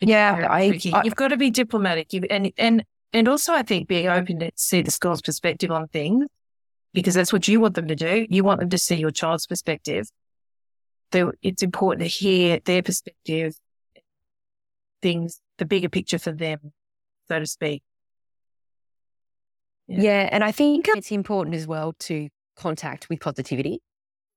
[0.00, 3.88] Yeah, I, I, you've got to be diplomatic you, and, and, and also I think
[3.88, 6.26] being open to see the school's perspective on things
[6.92, 8.26] because that's what you want them to do.
[8.30, 10.08] You want them to see your child's perspective.
[11.12, 13.54] So it's important to hear their perspective,
[15.02, 16.72] things, the bigger picture for them,
[17.28, 17.82] so to speak.
[19.86, 20.02] Yeah.
[20.02, 20.28] yeah.
[20.30, 23.80] And I think it's important as well to contact with positivity.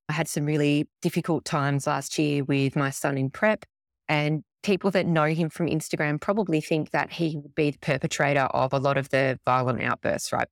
[0.08, 3.64] I had some really difficult times last year with my son in prep,
[4.08, 8.42] and people that know him from Instagram probably think that he would be the perpetrator
[8.52, 10.48] of a lot of the violent outbursts, right?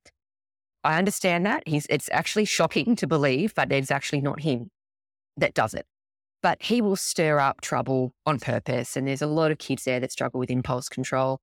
[0.82, 1.62] I understand that.
[1.66, 4.70] He's, it's actually shocking to believe, but it's actually not him
[5.36, 5.86] that does it.
[6.42, 8.96] But he will stir up trouble on purpose.
[8.96, 11.40] And there's a lot of kids there that struggle with impulse control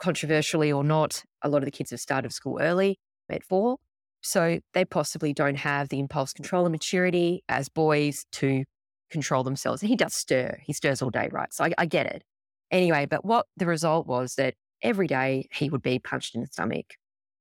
[0.00, 2.98] controversially or not, a lot of the kids have started school early
[3.28, 3.76] at four.
[4.22, 8.64] So they possibly don't have the impulse control and maturity as boys to
[9.10, 9.82] control themselves.
[9.82, 11.52] He does stir, he stirs all day, right?
[11.52, 12.22] So I, I get it.
[12.70, 16.46] Anyway, but what the result was that every day he would be punched in the
[16.46, 16.94] stomach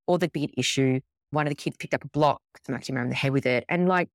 [0.08, 1.00] or there'd be an issue.
[1.32, 3.64] One of the kids picked up a block, smacked him around the head with it.
[3.70, 4.10] And like,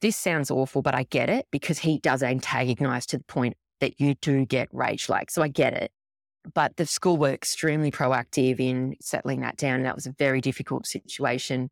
[0.00, 4.00] this sounds awful, but I get it because he does antagonize to the point that
[4.00, 5.30] you do get rage like.
[5.30, 5.92] So I get it.
[6.54, 9.76] But the school were extremely proactive in settling that down.
[9.76, 11.70] And that was a very difficult situation.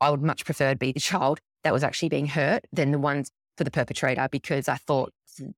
[0.00, 2.98] I would much prefer to be the child that was actually being hurt than the
[2.98, 5.12] ones for the perpetrator because I thought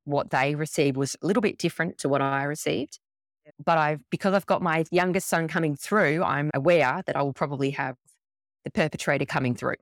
[0.04, 2.98] what they received was a little bit different to what I received.
[3.64, 7.32] But I've because I've got my youngest son coming through, I'm aware that I will
[7.32, 7.96] probably have
[8.64, 9.76] the perpetrator coming through.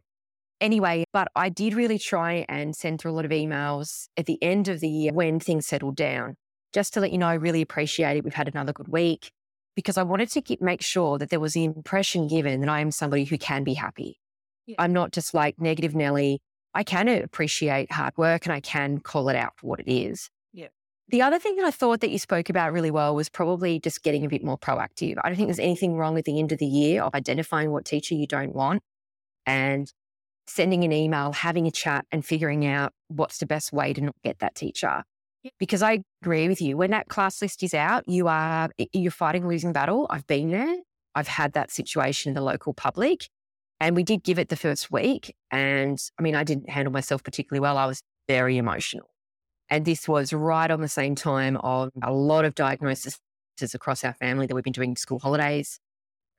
[0.60, 4.42] Anyway, but I did really try and send through a lot of emails at the
[4.42, 6.36] end of the year when things settled down
[6.76, 8.24] just to let you know, I really appreciate it.
[8.24, 9.30] We've had another good week
[9.74, 12.80] because I wanted to keep, make sure that there was the impression given that I
[12.80, 14.18] am somebody who can be happy.
[14.66, 14.76] Yeah.
[14.78, 16.42] I'm not just like negative Nelly.
[16.76, 20.28] I can appreciate hard work and I can call it out for what it is.
[20.52, 20.68] Yeah.
[21.08, 24.02] The other thing that I thought that you spoke about really well was probably just
[24.02, 25.16] getting a bit more proactive.
[25.24, 27.86] I don't think there's anything wrong at the end of the year of identifying what
[27.86, 28.82] teacher you don't want
[29.46, 29.90] and
[30.46, 34.16] sending an email, having a chat, and figuring out what's the best way to not
[34.22, 35.02] get that teacher.
[35.58, 36.76] Because I agree with you.
[36.76, 40.06] When that class list is out, you are you're fighting a losing battle.
[40.10, 40.76] I've been there.
[41.14, 43.28] I've had that situation in the local public.
[43.80, 45.34] And we did give it the first week.
[45.50, 47.76] And I mean, I didn't handle myself particularly well.
[47.76, 49.10] I was very emotional.
[49.68, 53.18] And this was right on the same time of a lot of diagnoses
[53.74, 55.78] across our family that we've been doing school holidays.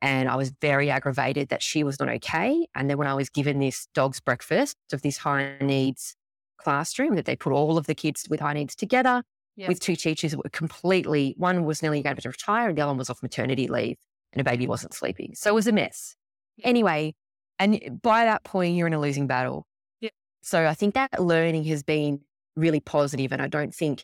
[0.01, 2.67] And I was very aggravated that she was not okay.
[2.75, 6.15] And then when I was given this dog's breakfast of this high needs
[6.57, 9.23] classroom, that they put all of the kids with high needs together
[9.55, 9.69] yep.
[9.69, 12.91] with two teachers that were completely, one was nearly going to retire and the other
[12.91, 13.97] one was off maternity leave
[14.33, 15.33] and a baby wasn't sleeping.
[15.33, 16.15] So it was a mess.
[16.63, 17.15] Anyway,
[17.59, 19.65] and by that point, you're in a losing battle.
[20.01, 20.11] Yep.
[20.41, 22.21] So I think that learning has been
[22.55, 24.03] really positive, And I don't think,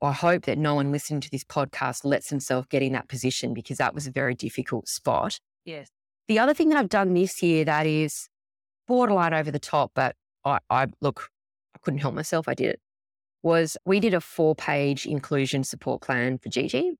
[0.00, 3.52] I hope that no one listening to this podcast lets themselves get in that position
[3.52, 5.38] because that was a very difficult spot.
[5.64, 5.90] Yes.
[6.28, 8.28] The other thing that I've done this year that is
[8.86, 11.28] borderline over the top, but I, I look,
[11.74, 12.48] I couldn't help myself.
[12.48, 12.80] I did it.
[13.42, 16.92] Was we did a four page inclusion support plan for Gigi,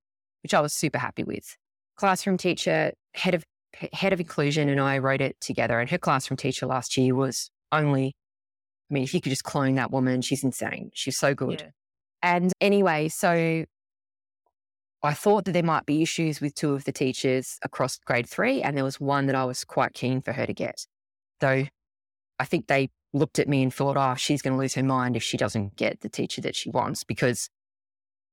[0.43, 1.57] which I was super happy with.
[1.97, 3.45] Classroom teacher, head of
[3.93, 5.81] head of inclusion, and I wrote it together.
[5.81, 8.15] And her classroom teacher last year was only
[8.91, 10.91] I mean, if you could just clone that woman, she's insane.
[10.95, 11.61] She's so good.
[11.61, 11.69] Yeah.
[12.23, 13.65] And anyway, so
[15.03, 18.63] I thought that there might be issues with two of the teachers across grade three,
[18.63, 20.87] and there was one that I was quite keen for her to get.
[21.41, 21.67] Though
[22.39, 25.17] I think they looked at me and thought, oh, she's going to lose her mind
[25.17, 27.05] if she doesn't get the teacher that she wants.
[27.05, 27.49] Because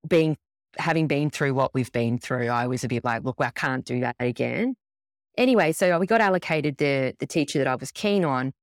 [0.07, 0.37] being,
[0.77, 3.85] having been through what we've been through, I was a bit like, look, I can't
[3.85, 4.75] do that again.
[5.37, 8.53] Anyway, so uh, we got allocated the, the teacher that I was keen on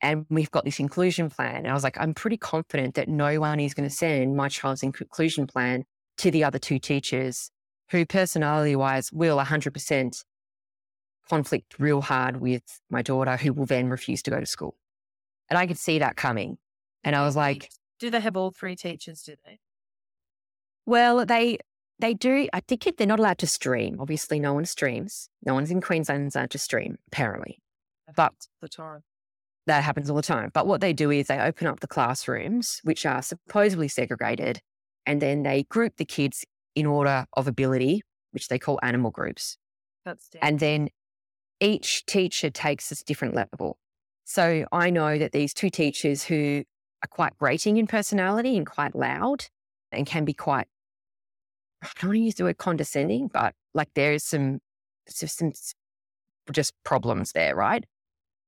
[0.00, 1.56] and we've got this inclusion plan.
[1.56, 4.48] And I was like, I'm pretty confident that no one is going to send my
[4.48, 5.84] child's inclusion plan
[6.18, 7.50] to the other two teachers
[7.90, 10.24] who personality wise will 100%
[11.28, 14.76] conflict real hard with my daughter who will then refuse to go to school.
[15.50, 16.58] And I could see that coming.
[17.04, 19.22] And I was like, do they have all three teachers?
[19.22, 19.58] Do they?
[20.86, 21.58] Well, they
[21.98, 22.48] they do.
[22.52, 23.98] I think they're not allowed to stream.
[24.00, 25.28] Obviously, no one streams.
[25.44, 27.58] No one's in Queensland allowed to stream, apparently.
[28.14, 29.02] But the time
[29.68, 30.50] that happens all the time.
[30.52, 34.60] But what they do is they open up the classrooms, which are supposedly segregated,
[35.06, 36.44] and then they group the kids
[36.74, 39.56] in order of ability, which they call animal groups.
[40.04, 40.88] That's and then
[41.60, 43.78] each teacher takes this different level.
[44.24, 46.64] So I know that these two teachers who
[47.02, 49.46] are quite grating in personality and quite loud
[49.92, 50.66] and can be quite,
[51.82, 54.60] I don't want to use the word condescending, but like there is some,
[55.08, 55.52] some
[56.50, 57.84] just problems there, right?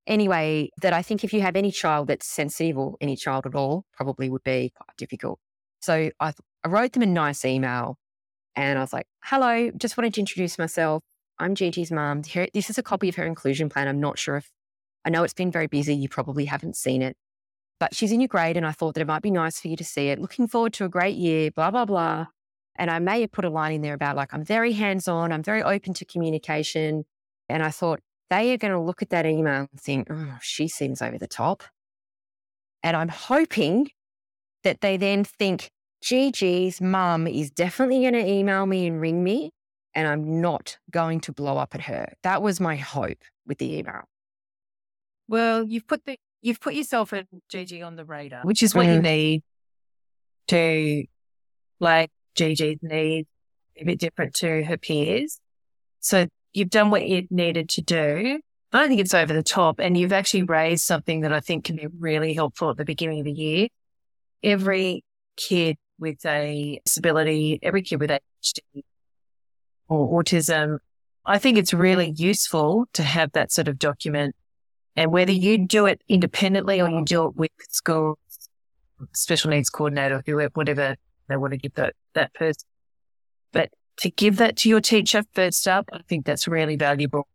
[0.06, 3.54] anyway, that I think if you have any child that's sensitive or any child at
[3.54, 5.38] all, probably would be quite difficult.
[5.80, 6.32] So I,
[6.64, 7.96] I wrote them a nice email
[8.56, 11.02] and I was like, hello, just wanted to introduce myself.
[11.38, 12.24] I'm Gigi's mum.
[12.24, 13.88] Here, this is a copy of her inclusion plan.
[13.88, 14.50] I'm not sure if,
[15.04, 15.94] I know it's been very busy.
[15.94, 17.16] You probably haven't seen it,
[17.78, 19.76] but she's in your grade and I thought that it might be nice for you
[19.76, 20.18] to see it.
[20.18, 22.26] Looking forward to a great year, blah, blah, blah.
[22.80, 25.30] And I may have put a line in there about like, I'm very hands on,
[25.30, 27.04] I'm very open to communication.
[27.48, 28.00] And I thought,
[28.30, 31.26] they are going to look at that email and think, oh, she seems over the
[31.26, 31.62] top.
[32.82, 33.90] And I'm hoping
[34.64, 35.70] that they then think,
[36.02, 39.50] Gigi's mum is definitely going to email me and ring me,
[39.94, 42.14] and I'm not going to blow up at her.
[42.22, 44.02] That was my hope with the email.
[45.28, 48.86] Well, you've put the you've put yourself and Gigi on the radar, which is what
[48.86, 48.94] mm.
[48.94, 49.42] you need
[50.48, 51.04] to
[51.80, 52.10] like
[52.40, 53.28] Gigi's needs
[53.78, 55.38] a bit different to her peers.
[56.00, 58.40] So you've done what you needed to do.
[58.72, 59.78] I don't think it's over the top.
[59.78, 63.18] And you've actually raised something that I think can be really helpful at the beginning
[63.18, 63.68] of the year.
[64.42, 65.04] Every
[65.36, 68.82] kid with a disability, every kid with ADHD
[69.88, 70.78] or autism,
[71.26, 74.34] I think it's really useful to have that sort of document.
[74.96, 78.18] And whether you do it independently or you do it with school
[79.12, 80.96] special needs coordinator, whoever, whatever
[81.30, 82.66] they want to give that, that person.
[83.52, 87.28] But to give that to your teacher first up, I think that's really valuable.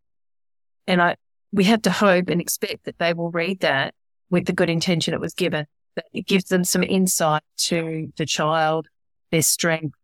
[0.87, 1.15] And I,
[1.51, 3.93] we have to hope and expect that they will read that
[4.29, 5.65] with the good intention it was given,
[5.95, 8.87] that it gives them some insight to the child,
[9.31, 9.97] their strength,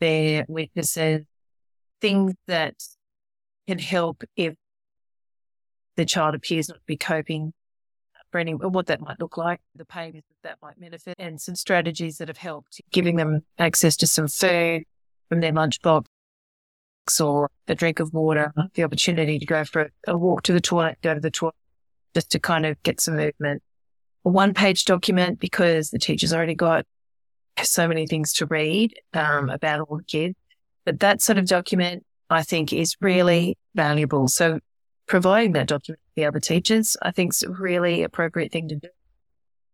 [0.00, 1.24] their weaknesses,
[2.00, 2.74] things that
[3.66, 4.54] can help if
[5.96, 7.52] the child appears not to be coping
[8.34, 12.18] any, what that might look like, the pain that that might benefit, and some strategies
[12.18, 14.84] that have helped, giving them access to some food,
[15.28, 16.04] from their lunchbox
[17.20, 20.98] or a drink of water, the opportunity to go for a walk to the toilet,
[21.02, 21.54] go to the toilet,
[22.14, 23.62] just to kind of get some movement.
[24.24, 26.84] A one page document because the teacher's already got
[27.62, 30.34] so many things to read um, about all the kids.
[30.84, 34.28] But that sort of document, I think, is really valuable.
[34.28, 34.60] So
[35.08, 38.76] providing that document to the other teachers, I think is a really appropriate thing to
[38.76, 38.88] do.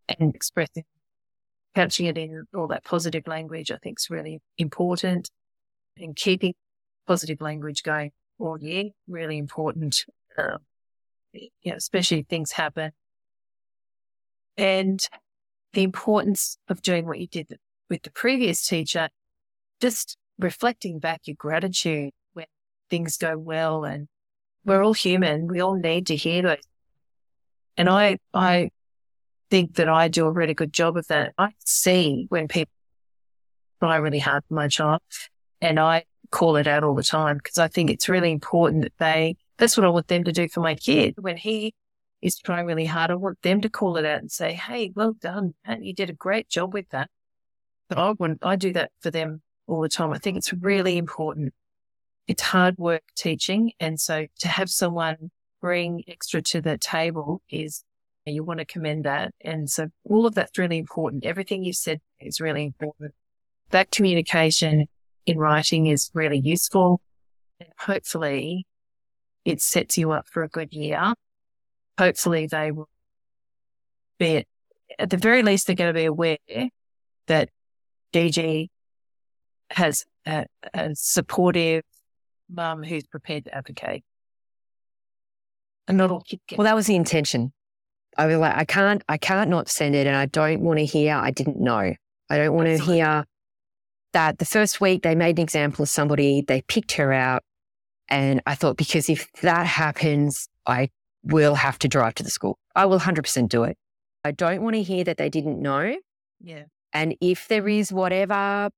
[0.09, 0.85] And expressing,
[1.75, 5.31] couching it in all that positive language, I think is really important.
[5.97, 6.55] And keeping
[7.07, 10.05] positive language going all year, really important.
[10.39, 10.59] Um,
[11.65, 12.93] know, especially if things happen.
[14.57, 15.01] And
[15.73, 17.59] the importance of doing what you did
[17.91, 19.09] with the previous teacher,
[19.81, 22.47] just reflecting back your gratitude when
[22.91, 24.09] things go well and
[24.65, 25.47] we're all human.
[25.47, 26.59] We all need to hear those.
[27.77, 28.71] And I, I
[29.51, 31.33] think that I do a really good job of that.
[31.39, 32.73] I see when people
[33.81, 35.01] try really hard for my child
[35.61, 38.99] and I call it out all the time because I think it's really important that
[38.99, 41.15] they, that's what I want them to do for my kid.
[41.19, 41.75] When he
[42.23, 45.13] is trying really hard, I want them to call it out and say, Hey, well
[45.13, 45.55] done.
[45.81, 47.11] You did a great job with that.
[47.89, 50.13] But I want, I do that for them all the time.
[50.13, 51.53] I think it's really important.
[52.27, 53.73] It's hard work teaching.
[53.81, 55.31] And so to have someone
[55.61, 57.85] bring extra to the table is
[58.27, 59.33] you want to commend that.
[59.41, 61.27] And so all of that's really important.
[61.27, 63.13] Everything you've said is really important.
[63.71, 64.87] That communication
[65.27, 67.01] in writing is really useful.
[67.61, 68.67] And hopefully
[69.45, 71.13] it sets you up for a good year.
[71.99, 72.89] Hopefully they will
[74.19, 74.45] be
[74.99, 76.39] at the very least, they're going to be aware
[77.27, 77.51] that
[78.13, 78.71] Gigi
[79.71, 81.83] has a, a supportive
[82.49, 84.05] mum who's prepared to advocate.
[85.87, 87.53] And not all kids get Well, that was the intention.
[88.17, 90.85] I was like, I can't, I can't not send it, and I don't want to
[90.85, 91.15] hear.
[91.15, 91.95] I didn't know.
[92.31, 93.25] I don't want to hear
[94.13, 97.43] that the first week they made an example of somebody, they picked her out,
[98.09, 100.91] and I thought because if that happens, I
[101.25, 102.59] will have to drive to the school.
[102.77, 103.77] I will 100% do it.
[104.25, 105.97] I don't want to hear that they didn't know.
[106.41, 106.65] Yeah.
[106.93, 108.71] And if there is whatever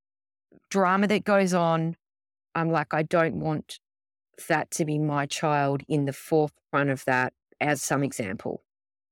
[0.70, 1.96] drama that goes on,
[2.56, 3.78] I'm like, I don't want
[4.48, 8.62] that to be my child in the forefront of that as some example.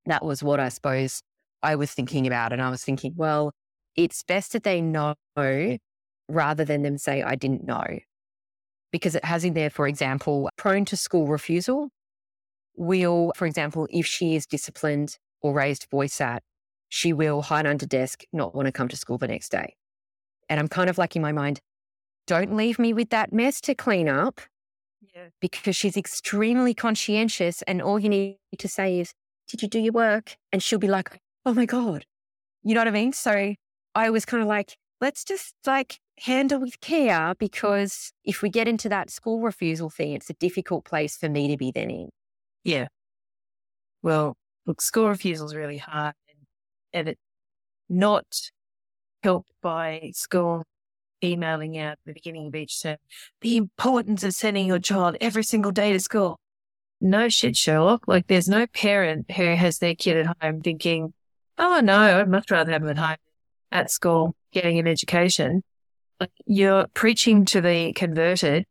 [0.07, 1.21] That was what I suppose
[1.62, 2.53] I was thinking about.
[2.53, 3.53] And I was thinking, well,
[3.97, 5.15] it's best that they know
[6.29, 7.99] rather than them say, I didn't know.
[8.91, 11.91] Because it has in there, for example, prone to school refusal.
[12.77, 16.43] Will, for example, if she is disciplined or raised voice at,
[16.89, 19.75] she will hide under desk, not want to come to school the next day.
[20.49, 21.61] And I'm kind of like in my mind,
[22.27, 24.41] don't leave me with that mess to clean up.
[25.15, 25.29] Yeah.
[25.41, 27.63] Because she's extremely conscientious.
[27.63, 29.13] And all you need to say is,
[29.49, 30.37] Did you do your work?
[30.53, 32.07] And she'll be like, Oh my God.
[32.63, 33.13] You know what I mean?
[33.13, 33.55] So
[33.95, 38.69] I was kind of like, let's just like handle with care because if we get
[38.69, 42.09] into that school refusal thing, it's a difficult place for me to be then in.
[42.65, 42.89] Yeah.
[44.03, 44.37] Well,
[44.67, 46.15] look, school refusal is really hard
[46.93, 47.21] and it's
[47.89, 48.25] not
[49.23, 50.65] helped by school
[51.25, 52.97] emailing out at the beginning of each term
[53.41, 56.39] the importance of sending your child every single day to school.
[57.01, 58.07] No shit, Sherlock.
[58.07, 61.13] Like, there's no parent who has their kid at home thinking,
[61.59, 63.17] oh, no, I'd much rather have them at home
[63.73, 65.63] at school getting an education.
[66.21, 68.67] Like, you're preaching to the converted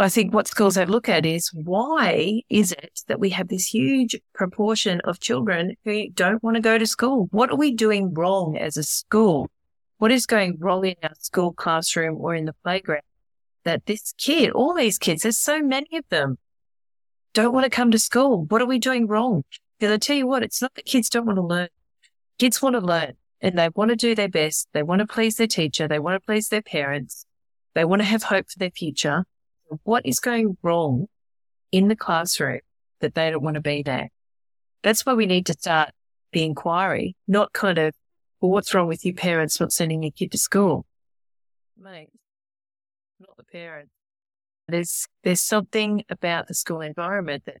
[0.00, 3.66] I think what schools have look at is why is it that we have this
[3.66, 7.28] huge proportion of children who don't want to go to school?
[7.32, 9.50] What are we doing wrong as a school?
[10.00, 13.02] What is going wrong in our school classroom or in the playground?
[13.64, 16.38] That this kid, all these kids, there's so many of them,
[17.34, 18.46] don't want to come to school.
[18.46, 19.44] What are we doing wrong?
[19.78, 21.68] Because I tell you what, it's not that kids don't want to learn.
[22.38, 23.12] Kids want to learn
[23.42, 24.68] and they want to do their best.
[24.72, 25.86] They want to please their teacher.
[25.86, 27.26] They want to please their parents.
[27.74, 29.26] They want to have hope for their future
[29.84, 31.08] what is going wrong
[31.72, 32.60] in the classroom
[33.00, 34.08] that they don't want to be there.
[34.82, 35.90] That's why we need to start
[36.32, 37.92] the inquiry, not kind of,
[38.40, 40.86] well, what's wrong with you parents not sending your kid to school?
[41.78, 42.10] Mate,
[43.18, 43.92] not the parents.
[44.68, 47.58] There's, there's something about the school environment that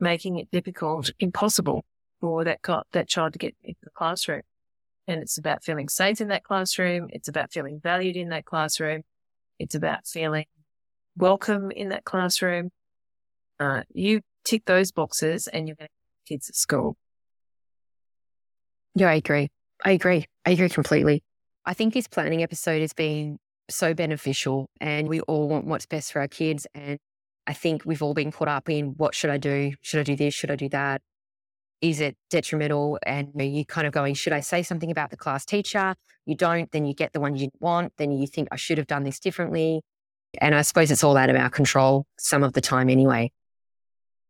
[0.00, 1.84] making it difficult, impossible
[2.20, 2.60] for that,
[2.92, 4.42] that child to get into the classroom.
[5.06, 7.08] And it's about feeling safe in that classroom.
[7.10, 9.02] It's about feeling valued in that classroom.
[9.58, 10.46] It's about feeling
[11.16, 12.70] welcome in that classroom.
[13.60, 16.96] Uh, you tick those boxes and you're going to kids at school.
[18.94, 19.50] Yeah, I agree.
[19.84, 20.26] I agree.
[20.44, 21.22] I agree completely.
[21.64, 23.38] I think this planning episode has been
[23.68, 26.66] so beneficial and we all want what's best for our kids.
[26.74, 26.98] And
[27.46, 29.72] I think we've all been caught up in what should I do?
[29.80, 30.34] Should I do this?
[30.34, 31.02] Should I do that?
[31.80, 32.98] Is it detrimental?
[33.04, 35.96] And you're kind of going, should I say something about the class teacher?
[36.26, 37.92] You don't, then you get the one you want.
[37.96, 39.82] Then you think I should have done this differently.
[40.40, 43.32] And I suppose it's all out of our control some of the time anyway.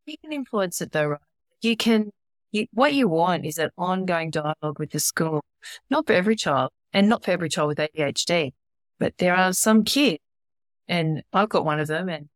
[0.06, 1.20] You can influence it though, right?
[1.60, 2.10] You can,
[2.52, 5.42] you, what you want is an ongoing dialogue with the school,
[5.90, 8.52] not for every child, And not for every child with ADHD,
[8.98, 10.22] but there are some kids,
[10.86, 12.28] and I've got one of them, and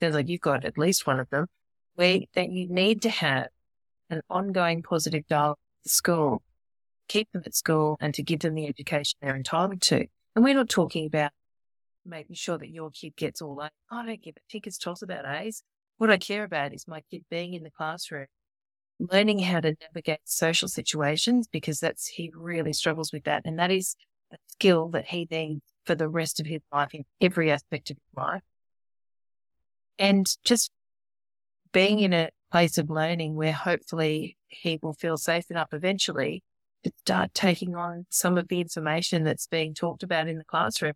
[0.00, 1.46] sounds like you've got at least one of them,
[1.94, 3.48] where that you need to have
[4.10, 6.42] an ongoing positive dialogue with the school,
[7.08, 10.06] keep them at school, and to give them the education they're entitled to.
[10.34, 11.30] And we're not talking about
[12.04, 13.70] making sure that your kid gets all A's.
[13.90, 15.62] I don't give a tinker's toss about A's.
[15.98, 18.26] What I care about is my kid being in the classroom,
[18.98, 23.42] learning how to navigate social situations because that's he really struggles with that.
[23.44, 23.96] And that is
[24.32, 27.96] a skill that he needs for the rest of his life in every aspect of
[27.96, 28.42] his life.
[29.98, 30.70] And just
[31.72, 36.42] being in a place of learning where hopefully he will feel safe enough eventually
[36.84, 40.94] to start taking on some of the information that's being talked about in the classroom.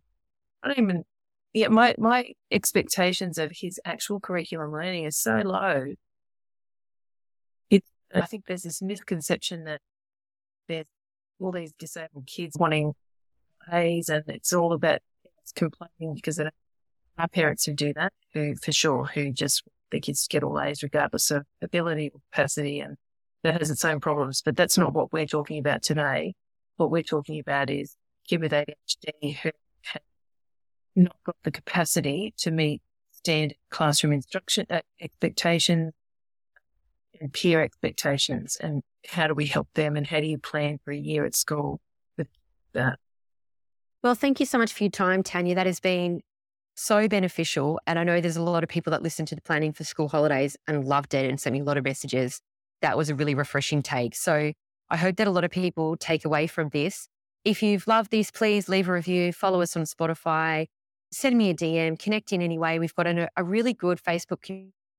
[0.63, 1.03] I don't even,
[1.53, 5.93] yeah, my, my expectations of his actual curriculum learning is so low.
[8.13, 9.81] I think there's this misconception that
[10.67, 10.85] there's
[11.39, 12.93] all these disabled kids wanting
[13.71, 15.01] A's and it's all about
[15.55, 16.49] complaining because of
[17.17, 20.83] our parents who do that, who for sure, who just the kids get all A's
[20.83, 22.97] regardless of ability or capacity and
[23.43, 24.41] that has its own problems.
[24.43, 26.33] But that's not what we're talking about today.
[26.77, 27.95] What we're talking about is
[28.27, 29.51] kids with ADHD who
[30.95, 32.81] not got the capacity to meet
[33.11, 35.93] standard classroom instruction uh, expectations
[37.19, 40.91] and peer expectations and how do we help them and how do you plan for
[40.91, 41.79] a year at school
[42.17, 42.27] with
[42.73, 42.99] that?
[44.03, 45.55] Well thank you so much for your time Tania.
[45.55, 46.21] That has been
[46.75, 49.73] so beneficial and i know there's a lot of people that listen to the planning
[49.73, 52.41] for school holidays and loved it and sent me a lot of messages.
[52.81, 54.15] That was a really refreshing take.
[54.15, 54.53] So
[54.89, 57.07] i hope that a lot of people take away from this.
[57.43, 60.67] If you've loved this please leave a review follow us on spotify
[61.11, 62.79] send me a DM, connect in any way.
[62.79, 64.41] We've got a, a really good Facebook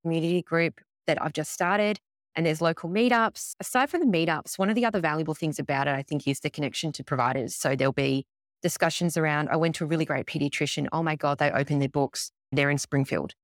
[0.03, 0.81] community group
[1.11, 1.99] that I've just started,
[2.37, 3.55] and there's local meetups.
[3.59, 6.39] Aside from the meetups, one of the other valuable things about it, I think, is
[6.39, 7.57] the connection to providers.
[7.57, 8.27] So there'll be
[8.62, 10.87] discussions around, I went to a really great pediatrician.
[10.93, 12.31] Oh my God, they opened their books.
[12.53, 13.35] They're in Springfield.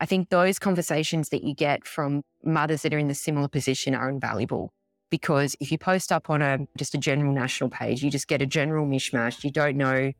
[0.00, 3.94] I think those conversations that you get from mothers that are in the similar position
[3.94, 4.70] are invaluable
[5.10, 8.42] because if you post up on a just a general national page, you just get
[8.42, 9.44] a general mishmash.
[9.44, 10.12] You don't know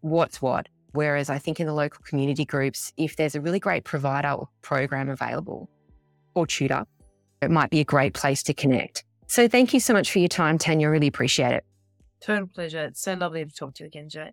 [0.00, 0.68] what's what.
[0.92, 5.08] Whereas I think in the local community groups, if there's a really great provider program
[5.08, 5.70] available
[6.34, 6.84] or tutor,
[7.40, 9.04] it might be a great place to connect.
[9.26, 10.90] So thank you so much for your time, Tania.
[10.90, 11.64] Really appreciate it.
[12.20, 12.84] Total pleasure.
[12.84, 14.28] It's so lovely to talk to you again, Joe.